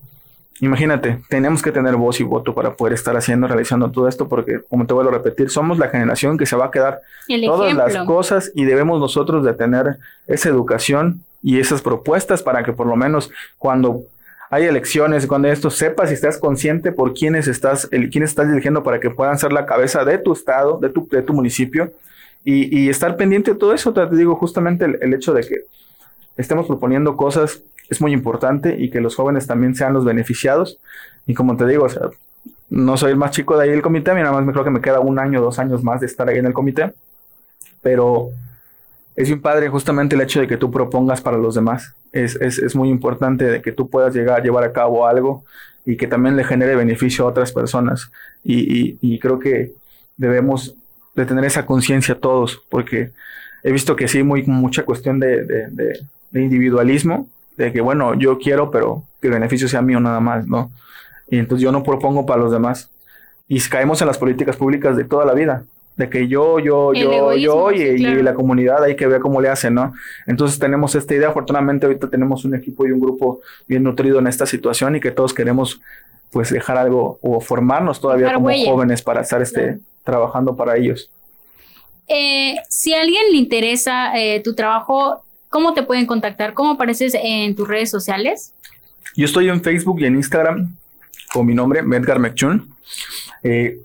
[0.60, 4.60] imagínate, tenemos que tener voz y voto para poder estar haciendo, realizando todo esto, porque,
[4.68, 7.72] como te vuelvo a repetir, somos la generación que se va a quedar El todas
[7.72, 7.88] ejemplo.
[7.88, 12.86] las cosas y debemos nosotros de tener esa educación y esas propuestas para que por
[12.86, 14.04] lo menos cuando
[14.54, 18.84] hay elecciones, cuando esto sepas y estás consciente por quiénes estás, el, quiénes estás eligiendo
[18.84, 21.92] para que puedan ser la cabeza de tu estado, de tu, de tu municipio
[22.44, 23.92] y, estar pendiente de todo eso.
[23.92, 25.56] Te digo justamente el, el hecho de que
[26.36, 30.78] estemos proponiendo cosas es muy importante y que los jóvenes también sean los beneficiados.
[31.26, 31.88] Y como te digo,
[32.70, 34.62] no soy el más chico de ahí del comité, a mí nada más me creo
[34.62, 36.92] que me queda un año, dos años más de estar ahí en el comité,
[37.82, 38.28] pero
[39.16, 41.94] es bien padre justamente el hecho de que tú propongas para los demás.
[42.12, 45.44] Es, es, es muy importante de que tú puedas llegar a llevar a cabo algo
[45.86, 48.10] y que también le genere beneficio a otras personas.
[48.42, 49.72] Y, y, creo que
[50.16, 50.74] debemos
[51.14, 53.12] de tener esa conciencia todos, porque
[53.62, 55.98] he visto que sí, muy mucha cuestión de, de,
[56.30, 60.46] de individualismo, de que bueno, yo quiero, pero que el beneficio sea mío nada más,
[60.46, 60.72] ¿no?
[61.28, 62.90] Y entonces yo no propongo para los demás.
[63.46, 65.64] Y caemos en las políticas públicas de toda la vida
[65.96, 68.22] de que yo, yo, El yo, egoísmo, yo y, sí, y claro.
[68.22, 69.94] la comunidad hay que ver cómo le hacen, ¿no?
[70.26, 74.26] Entonces tenemos esta idea, afortunadamente ahorita tenemos un equipo y un grupo bien nutrido en
[74.26, 75.80] esta situación y que todos queremos
[76.30, 78.70] pues dejar algo o formarnos todavía como huella.
[78.70, 81.10] jóvenes para estar este, trabajando para ellos.
[82.08, 86.52] Eh, si a alguien le interesa eh, tu trabajo, ¿cómo te pueden contactar?
[86.52, 88.52] ¿Cómo apareces en tus redes sociales?
[89.16, 90.74] Yo estoy en Facebook y en Instagram
[91.32, 92.68] con mi nombre, Medgar Mekchun.
[93.42, 93.78] Eh,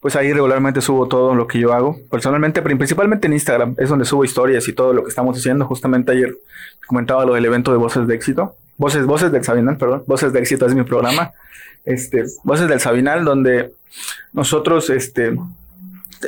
[0.00, 1.98] pues ahí regularmente subo todo lo que yo hago.
[2.10, 5.64] Personalmente, principalmente en Instagram, es donde subo historias y todo lo que estamos haciendo.
[5.66, 6.36] Justamente ayer
[6.86, 8.54] comentaba lo del evento de Voces de Éxito.
[8.76, 10.04] Voces, Voces del Sabinal, perdón.
[10.06, 11.32] Voces de Éxito es mi programa.
[11.84, 13.72] Este, Voces del Sabinal, donde
[14.32, 15.36] nosotros, este,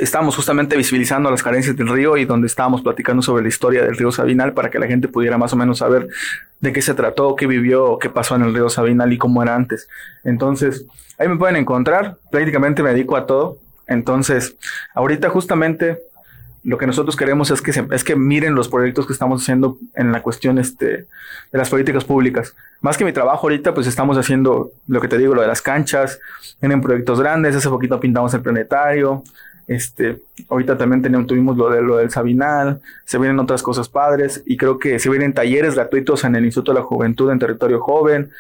[0.01, 3.97] estábamos justamente visibilizando las carencias del río y donde estábamos platicando sobre la historia del
[3.97, 6.09] río Sabinal para que la gente pudiera más o menos saber
[6.61, 9.55] de qué se trató, qué vivió, qué pasó en el río Sabinal y cómo era
[9.55, 9.89] antes.
[10.25, 10.85] Entonces,
[11.19, 12.19] ahí me pueden encontrar.
[12.31, 13.59] Prácticamente me dedico a todo.
[13.87, 14.57] Entonces,
[14.95, 15.99] ahorita justamente
[16.63, 19.79] lo que nosotros queremos es que, se- es que miren los proyectos que estamos haciendo
[19.95, 21.07] en la cuestión este, de
[21.59, 22.55] las políticas públicas.
[22.83, 25.63] Más que mi trabajo ahorita, pues estamos haciendo lo que te digo, lo de las
[25.63, 26.21] canchas,
[26.61, 29.25] tienen proyectos grandes, hace poquito pintamos el planetario,
[29.71, 30.19] este,
[30.49, 34.57] ahorita también tenemos, tuvimos lo, de, lo del Sabinal, se vienen otras cosas padres y
[34.57, 38.31] creo que se vienen talleres gratuitos en el Instituto de la Juventud en Territorio Joven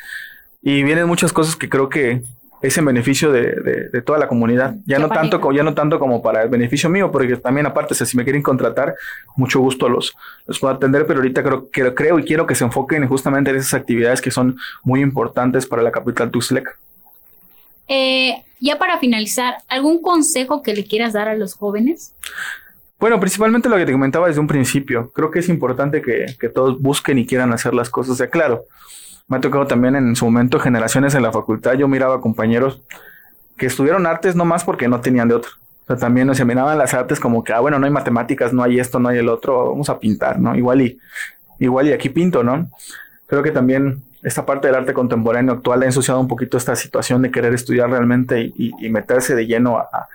[0.60, 2.22] y vienen muchas cosas que creo que
[2.62, 4.74] es en beneficio de, de- de toda la comunidad.
[4.84, 5.40] Ya Qué no, tanto, bonito.
[5.40, 8.16] co- ya no tanto como para el beneficio mío, porque también aparte, o sea, si
[8.18, 8.94] me quieren contratar,
[9.36, 10.14] mucho gusto los,
[10.46, 13.56] los puedo atender, pero ahorita creo, que creo y quiero que se enfoquen justamente en
[13.56, 16.72] esas actividades que son muy importantes para la capital Tuxtleca.
[17.92, 22.14] Eh, ya para finalizar, ¿algún consejo que le quieras dar a los jóvenes?
[23.00, 25.10] Bueno, principalmente lo que te comentaba desde un principio.
[25.10, 28.20] Creo que es importante que, que todos busquen y quieran hacer las cosas.
[28.20, 28.62] O claro,
[29.26, 31.72] me ha tocado también en su momento generaciones en la facultad.
[31.72, 32.80] Yo miraba compañeros
[33.56, 35.50] que estudiaron artes no más porque no tenían de otro.
[35.82, 38.62] O sea, también o miraban las artes como que, ah, bueno, no hay matemáticas, no
[38.62, 40.54] hay esto, no hay el otro, vamos a pintar, ¿no?
[40.54, 40.98] Igual y,
[41.58, 42.70] igual y aquí pinto, ¿no?
[43.26, 47.22] Creo que también esta parte del arte contemporáneo actual ha ensuciado un poquito esta situación
[47.22, 50.08] de querer estudiar realmente y, meterse de lleno a,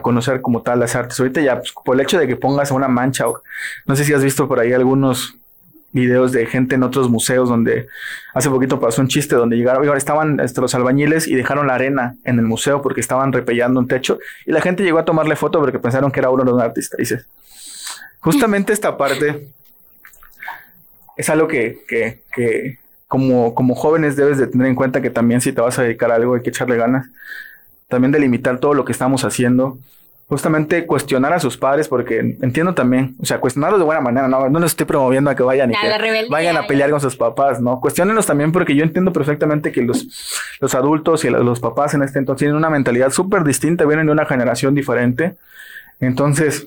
[0.00, 1.20] conocer como tal las artes.
[1.20, 3.42] Ahorita ya, pues, por el hecho de que pongas una mancha, o,
[3.86, 5.36] no sé si has visto por ahí algunos
[5.92, 7.86] videos de gente en otros museos donde
[8.32, 12.16] hace poquito pasó un chiste donde llegaron, estaban este, los albañiles y dejaron la arena
[12.24, 15.60] en el museo porque estaban repellando un techo y la gente llegó a tomarle foto
[15.60, 16.96] porque pensaron que era uno de un artista.
[16.96, 17.26] Dices,
[18.20, 19.48] justamente esta parte
[21.18, 22.78] es algo que, que
[23.12, 26.10] como, como jóvenes debes de tener en cuenta que también si te vas a dedicar
[26.10, 27.10] a algo hay que echarle ganas,
[27.86, 29.76] también delimitar todo lo que estamos haciendo,
[30.30, 34.48] justamente cuestionar a sus padres, porque entiendo también, o sea, cuestionarlos de buena manera, no,
[34.48, 37.14] no les estoy promoviendo a que vayan y A que vayan a pelear con sus
[37.14, 37.80] papás, ¿no?
[37.80, 40.08] Cuestionenlos también porque yo entiendo perfectamente que los,
[40.58, 44.06] los adultos y los, los papás en este entonces tienen una mentalidad súper distinta, vienen
[44.06, 45.34] de una generación diferente,
[46.00, 46.66] entonces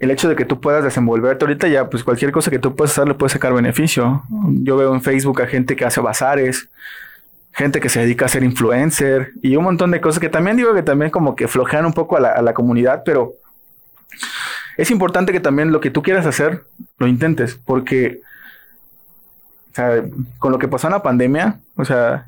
[0.00, 2.92] el hecho de que tú puedas desenvolverte ahorita ya, pues cualquier cosa que tú puedas
[2.92, 4.22] hacer le puedes sacar beneficio.
[4.62, 6.70] Yo veo en Facebook a gente que hace bazares,
[7.52, 10.72] gente que se dedica a ser influencer y un montón de cosas que también digo
[10.74, 13.34] que también como que flojean un poco a la, comunidad, pero
[14.78, 16.64] es importante que también lo que tú quieras hacer
[16.96, 18.20] lo intentes, porque
[20.38, 22.26] con lo que pasó en la pandemia, o sea,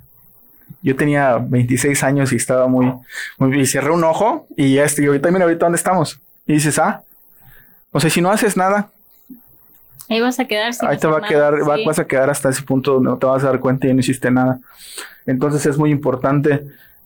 [0.83, 2.93] yo tenía 26 años y estaba muy,
[3.39, 6.21] muy y cerré un ojo y ya estoy, ahorita mira ahorita dónde estamos.
[6.47, 7.03] Y dices, ah,
[7.93, 8.89] o sea, si no haces nada,
[10.09, 12.51] Ahí vas a quedar sin ahí te va a quedar, va- vas a quedar hasta
[12.51, 14.59] ese punto donde no te vas a dar cuenta y no hiciste nada.
[15.27, 16.63] Entonces es muy importante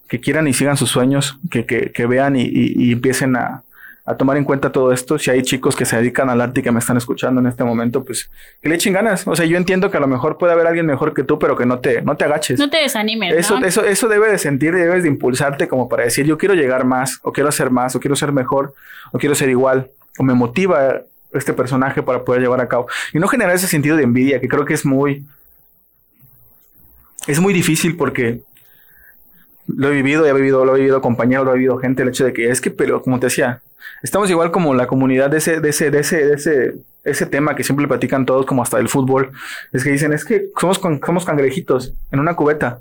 [0.09, 3.63] que quieran y sigan sus sueños, que, que, que vean y, y- y empiecen a,
[4.03, 5.17] a tomar en cuenta todo esto.
[5.19, 7.63] Si hay chicos que se dedican al arte y que me están escuchando en este
[7.63, 8.29] momento, pues
[8.61, 9.25] que le echen ganas.
[9.27, 11.55] O sea, yo entiendo que a lo mejor puede haber alguien mejor que tú, pero
[11.55, 12.59] que no te, no te agaches.
[12.59, 13.65] No te desanimes, Eso, ¿no?
[13.65, 16.83] eso, eso debe de sentir y debes de impulsarte como para decir, yo quiero llegar
[16.83, 18.73] más, o quiero hacer más, o quiero ser mejor,
[19.13, 21.01] o quiero ser igual, o me motiva
[21.33, 22.87] este personaje para poder llevar a cabo.
[23.13, 25.25] Y no generar ese sentido de envidia, que creo que es muy,
[27.27, 28.41] es muy difícil porque
[29.67, 32.25] lo he vivido, he vivido, lo he vivido compañeros, lo he vivido gente, el hecho
[32.25, 33.61] de que es que, pero como te decía,
[34.01, 37.55] estamos igual como la comunidad de ese, de ese, de ese, de ese, ese tema
[37.55, 39.31] que siempre platican todos, como hasta el fútbol,
[39.73, 42.79] es que dicen, es que somos, con- somos cangrejitos en una cubeta.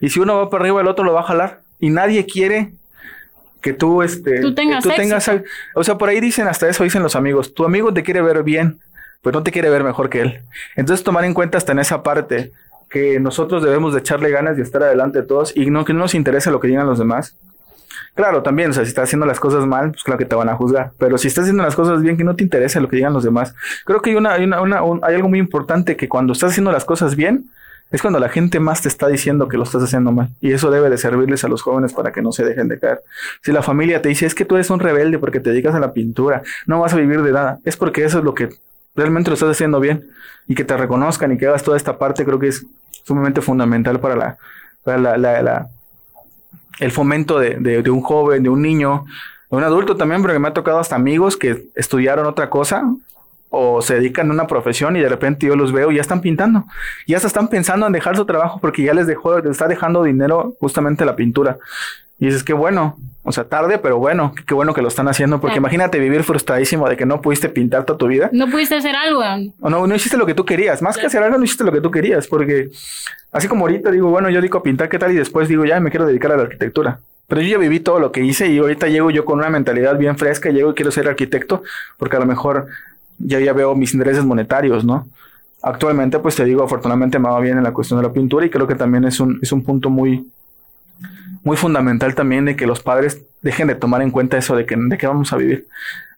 [0.00, 1.60] Y si uno va para arriba, el otro lo va a jalar.
[1.78, 2.72] Y nadie quiere
[3.60, 5.30] que tú, este, Tú tengas que tú tengas,
[5.74, 8.42] o sea, por ahí dicen hasta eso, dicen los amigos, tu amigo te quiere ver
[8.42, 8.78] bien,
[9.22, 10.40] pues no te quiere ver mejor que él.
[10.76, 12.52] Entonces tomar en cuenta hasta en esa parte
[12.88, 16.00] que nosotros debemos de echarle ganas y estar adelante de todos y no que no
[16.00, 17.36] nos interese lo que digan los demás.
[18.14, 20.48] Claro, también, o sea, si estás haciendo las cosas mal, pues claro que te van
[20.48, 20.90] a juzgar.
[20.98, 23.22] Pero si estás haciendo las cosas bien, que no te interese lo que digan los
[23.22, 23.54] demás.
[23.84, 26.84] Creo que hay, una, hay, una, hay algo muy importante que cuando estás haciendo las
[26.84, 27.50] cosas bien,
[27.90, 30.28] es cuando la gente más te está diciendo que lo estás haciendo mal.
[30.40, 33.02] Y eso debe de servirles a los jóvenes para que no se dejen de caer.
[33.42, 35.80] Si la familia te dice, es que tú eres un rebelde porque te dedicas a
[35.80, 38.48] la pintura, no vas a vivir de nada, es porque eso es lo que
[38.94, 40.08] realmente lo estás haciendo bien.
[40.46, 42.66] Y que te reconozcan y que hagas toda esta parte, creo que es
[43.04, 44.38] sumamente fundamental para la,
[44.82, 45.68] para la,
[46.80, 49.04] el fomento de, de, de un joven, de un niño,
[49.50, 52.84] de un adulto también, porque me ha tocado hasta amigos que estudiaron otra cosa
[53.50, 56.20] o se dedican a una profesión y de repente yo los veo y ya están
[56.20, 56.64] pintando.
[57.06, 60.04] Ya se están pensando en dejar su trabajo porque ya les dejó, les está dejando
[60.04, 61.58] dinero justamente la pintura.
[62.20, 65.40] Y dices, qué bueno, o sea, tarde, pero bueno, qué, bueno que lo están haciendo,
[65.40, 68.28] porque imagínate vivir frustradísimo de que no pudiste pintar toda tu vida.
[68.32, 69.22] No pudiste hacer algo.
[69.60, 71.72] O no, no hiciste lo que tú querías, más que hacer algo, no hiciste lo
[71.72, 72.68] que tú querías, porque
[73.32, 75.12] así como ahorita digo, bueno, yo digo a pintar, ¿qué tal?
[75.12, 77.00] Y después digo, ya me quiero dedicar a la arquitectura.
[77.26, 79.96] Pero yo ya viví todo lo que hice y ahorita llego yo con una mentalidad
[79.96, 81.62] bien fresca, llego y quiero ser arquitecto,
[81.96, 82.66] porque a lo mejor
[83.20, 85.06] ya, ya veo mis intereses monetarios, ¿no?
[85.62, 88.50] Actualmente, pues te digo, afortunadamente me va bien en la cuestión de la pintura y
[88.50, 90.26] creo que también es un, es un punto muy,
[91.42, 94.76] muy fundamental también de que los padres dejen de tomar en cuenta eso de que
[94.76, 95.66] de qué vamos a vivir.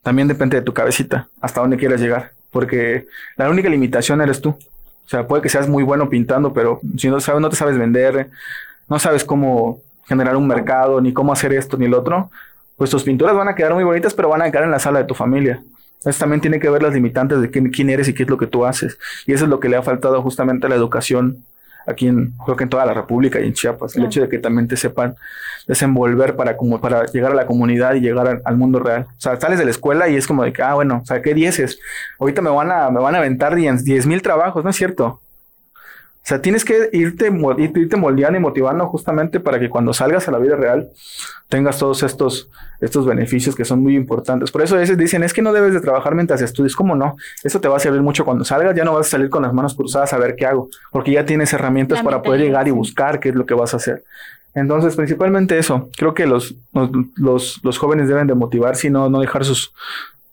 [0.03, 4.51] También depende de tu cabecita, hasta dónde quieras llegar, porque la única limitación eres tú.
[4.51, 7.77] O sea, puede que seas muy bueno pintando, pero si no sabes, no te sabes
[7.77, 8.31] vender,
[8.89, 12.31] no sabes cómo generar un mercado, ni cómo hacer esto ni el otro,
[12.77, 15.01] pues tus pinturas van a quedar muy bonitas, pero van a quedar en la sala
[15.01, 15.63] de tu familia.
[16.05, 18.39] Eso también tiene que ver las limitantes de quién, quién, eres y qué es lo
[18.39, 18.99] que tú haces.
[19.27, 21.45] Y eso es lo que le ha faltado justamente a la educación
[21.87, 23.97] aquí en, creo que en toda la República y en Chiapas.
[23.97, 25.17] El hecho de que también te sepan
[25.67, 29.07] desenvolver para, como, para llegar a la comunidad y llegar al, mundo real.
[29.09, 31.23] O sea, sales de la escuela y es como de que, ah, bueno, o sea,
[31.23, 31.79] ¿qué dieces?
[32.19, 35.22] Ahorita me van a, me van a aventar 10 mil trabajos, ¿no es cierto?
[36.25, 40.31] O sea, tienes que irte, irte moldeando y motivando justamente para que cuando salgas a
[40.31, 40.89] la vida real
[41.49, 42.49] tengas todos estos,
[42.81, 44.53] estos beneficios que son muy importantes.
[44.53, 46.77] Por eso a veces dicen, es que no debes de trabajar mientras estudies.
[46.77, 47.17] ¿Cómo no?
[47.43, 48.77] Eso te va a servir mucho cuando salgas.
[48.77, 51.27] Ya no vas a salir con las manos cruzadas a ver qué hago, porque ya
[51.27, 54.05] tienes herramientas para poder llegar y buscar qué es lo que vas a hacer.
[54.55, 55.91] Entonces, principalmente eso.
[55.97, 59.73] Creo que los, los, los, los jóvenes deben de motivarse y no, no dejar sus,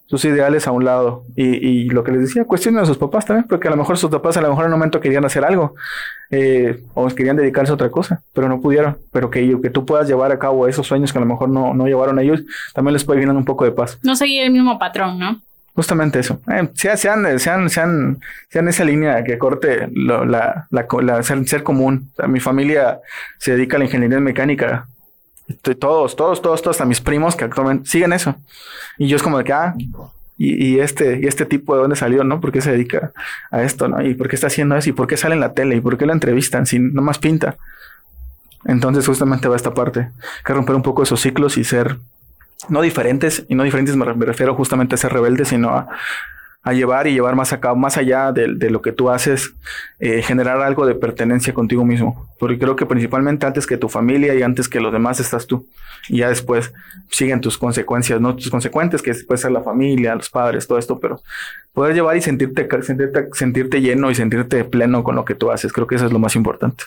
[0.09, 1.23] sus ideales a un lado.
[1.35, 3.97] Y, y, lo que les decía, cuestionen a sus papás también, porque a lo mejor
[3.97, 5.75] sus papás a lo mejor en un momento querían hacer algo
[6.31, 8.97] eh, o querían dedicarse a otra cosa, pero no pudieron.
[9.11, 11.75] Pero que, que tú puedas llevar a cabo esos sueños que a lo mejor no,
[11.75, 12.41] no llevaron a ellos,
[12.73, 13.99] también les puede venir un poco de paz.
[14.01, 15.41] No seguir el mismo patrón, ¿no?
[15.75, 16.41] Justamente eso.
[16.51, 21.47] Eh, sean, sean, sean, sean, sean esa línea que corte lo, la, la, la, ser,
[21.47, 22.09] ser común.
[22.13, 22.99] O sea, mi familia
[23.37, 24.87] se dedica a la ingeniería mecánica
[25.79, 28.35] todos, todos, todos, todos, hasta mis primos que actualmente siguen eso.
[28.97, 29.73] Y yo es como de que, ah,
[30.37, 32.39] y, este, y este tipo de dónde salió, ¿no?
[32.39, 33.11] ¿Por qué se dedica
[33.51, 34.01] a esto, no?
[34.01, 34.89] ¿Y por qué está haciendo eso?
[34.89, 35.75] ¿Y por qué sale en la tele?
[35.75, 37.57] ¿Y por qué la entrevistan sin más pinta?
[38.65, 40.11] Entonces justamente va esta parte,
[40.45, 41.97] que romper un poco esos ciclos y ser
[42.69, 45.87] no diferentes, y no diferentes me refiero justamente a ser rebeldes, sino a,
[46.69, 49.53] a llevar y llevar más acá, más allá de, lo que tú haces,
[49.99, 52.27] eh, generar algo de pertenencia contigo mismo.
[52.39, 55.67] Porque creo que principalmente antes que tu familia y antes que los demás estás tú.
[56.07, 56.71] Y ya después
[57.09, 60.99] siguen tus consecuencias, no tus consecuentes, que puede ser la familia, los padres, todo esto,
[60.99, 61.21] pero
[61.73, 65.73] poder llevar y sentirte, sentirte, sentirte lleno y sentirte pleno con lo que tú haces.
[65.73, 66.85] Creo que eso es lo más importante.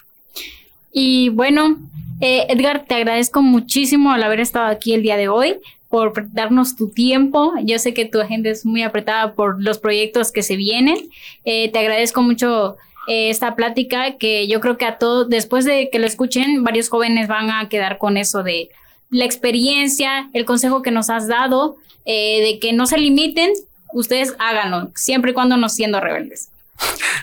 [0.92, 1.78] Y bueno,
[2.20, 5.56] eh, Edgar, te agradezco muchísimo al haber estado aquí el día de hoy
[5.92, 7.52] por darnos tu tiempo.
[7.62, 10.96] Yo sé que tu agenda es muy apretada por los proyectos que se vienen.
[11.44, 12.78] Eh, te agradezco mucho
[13.08, 16.88] eh, esta plática que yo creo que a todos, después de que lo escuchen, varios
[16.88, 18.70] jóvenes van a quedar con eso de
[19.10, 21.76] la experiencia, el consejo que nos has dado,
[22.06, 23.50] eh, de que no se limiten,
[23.92, 26.48] ustedes háganlo, siempre y cuando no siendo rebeldes.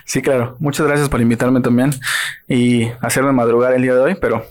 [0.06, 0.56] Sí, claro.
[0.60, 1.90] Muchas gracias por invitarme también
[2.48, 4.46] y hacerme madrugar el día de hoy, pero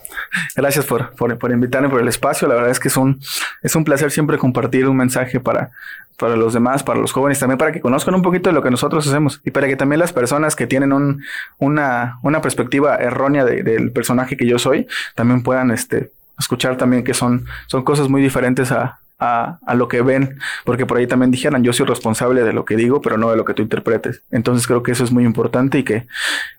[0.57, 2.49] gracias por, por, invitarme por el espacio.
[2.49, 3.21] La verdad es que es un,
[3.63, 5.71] es un placer siempre compartir un mensaje para,
[6.19, 8.71] para los demás, para los jóvenes, también para que conozcan un poquito de lo que
[8.71, 11.23] nosotros hacemos y para que también las personas que tienen un,
[11.59, 17.15] una, una perspectiva errónea del personaje que yo soy, también puedan este, escuchar también que
[17.15, 21.31] son, son cosas muy diferentes a, a, a, lo que ven, porque por ahí también
[21.31, 24.23] dijeran, yo soy responsable de lo que digo, pero no de lo que tú interpretes.
[24.31, 26.07] Entonces creo que eso es muy importante y que,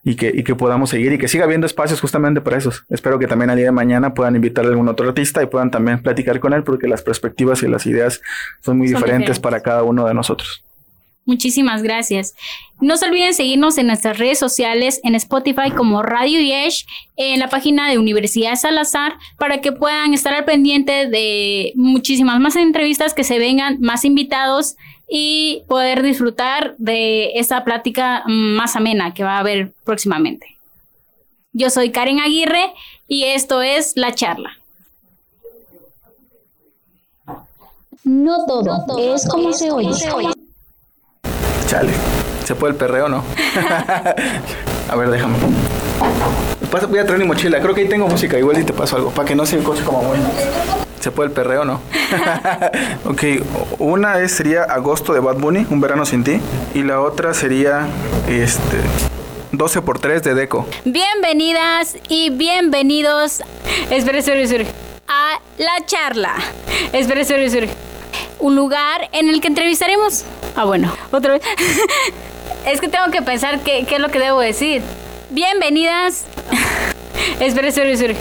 [0.04, 2.72] y que, y que podamos seguir y que siga habiendo espacios justamente para eso.
[2.90, 5.72] Espero que también al día de mañana puedan invitar a algún otro artista y puedan
[5.72, 8.22] también platicar con él, porque las perspectivas y las ideas
[8.62, 10.64] son muy son diferentes, diferentes para cada uno de nosotros.
[11.30, 12.34] Muchísimas gracias.
[12.82, 17.50] No se olviden seguirnos en nuestras redes sociales, en Spotify como Radio Yesh, en la
[17.50, 23.24] página de Universidad Salazar, para que puedan estar al pendiente de muchísimas más entrevistas que
[23.24, 24.76] se vengan, más invitados.
[25.12, 30.46] y poder disfrutar de esta plática más amena que va a haber próximamente.
[31.52, 32.74] Yo soy Karen Aguirre
[33.08, 34.52] y esto es La Charla.
[38.04, 39.90] No todo, es como se oye.
[41.70, 41.92] Chale,
[42.46, 43.24] ¿se puede el perreo o no?
[44.90, 45.36] a ver, déjame.
[46.90, 49.12] voy a traer mi mochila, creo que ahí tengo música, igual si te paso algo,
[49.12, 50.24] para que no se coche como bueno.
[51.00, 51.80] ¿Se puede el perreo o no?
[53.06, 53.24] ok,
[53.78, 56.42] una es, sería Agosto de Bad Bunny, Un verano sin ti.
[56.74, 57.86] Y la otra sería
[58.28, 58.78] este
[59.52, 60.66] 12 por 3 de Deco.
[60.86, 63.44] Bienvenidas y bienvenidos.
[63.92, 64.66] Espera, espera, espera.
[65.08, 66.34] A la charla.
[66.92, 67.68] Espera, espera, espera.
[68.40, 70.24] Un lugar en el que entrevistaremos.
[70.56, 71.42] Ah, bueno, otra vez.
[72.66, 74.82] es que tengo que pensar qué, qué es lo que debo decir.
[75.30, 76.26] Bienvenidas.
[77.40, 78.16] espera, espera.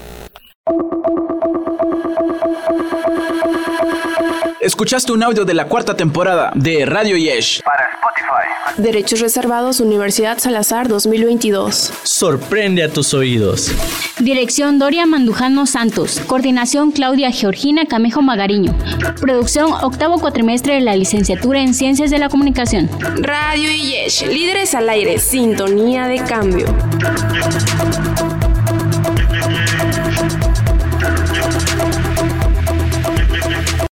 [4.68, 7.62] Escuchaste un audio de la cuarta temporada de Radio Yesh.
[7.62, 8.82] Para Spotify.
[8.82, 11.94] Derechos reservados Universidad Salazar 2022.
[12.02, 13.72] Sorprende a tus oídos.
[14.18, 16.20] Dirección Doria Mandujano Santos.
[16.26, 18.76] Coordinación Claudia Georgina Camejo Magariño.
[19.22, 22.90] Producción octavo cuatrimestre de la licenciatura en Ciencias de la Comunicación.
[23.22, 24.26] Radio Yesh.
[24.26, 25.18] Líderes al aire.
[25.18, 26.66] Sintonía de cambio.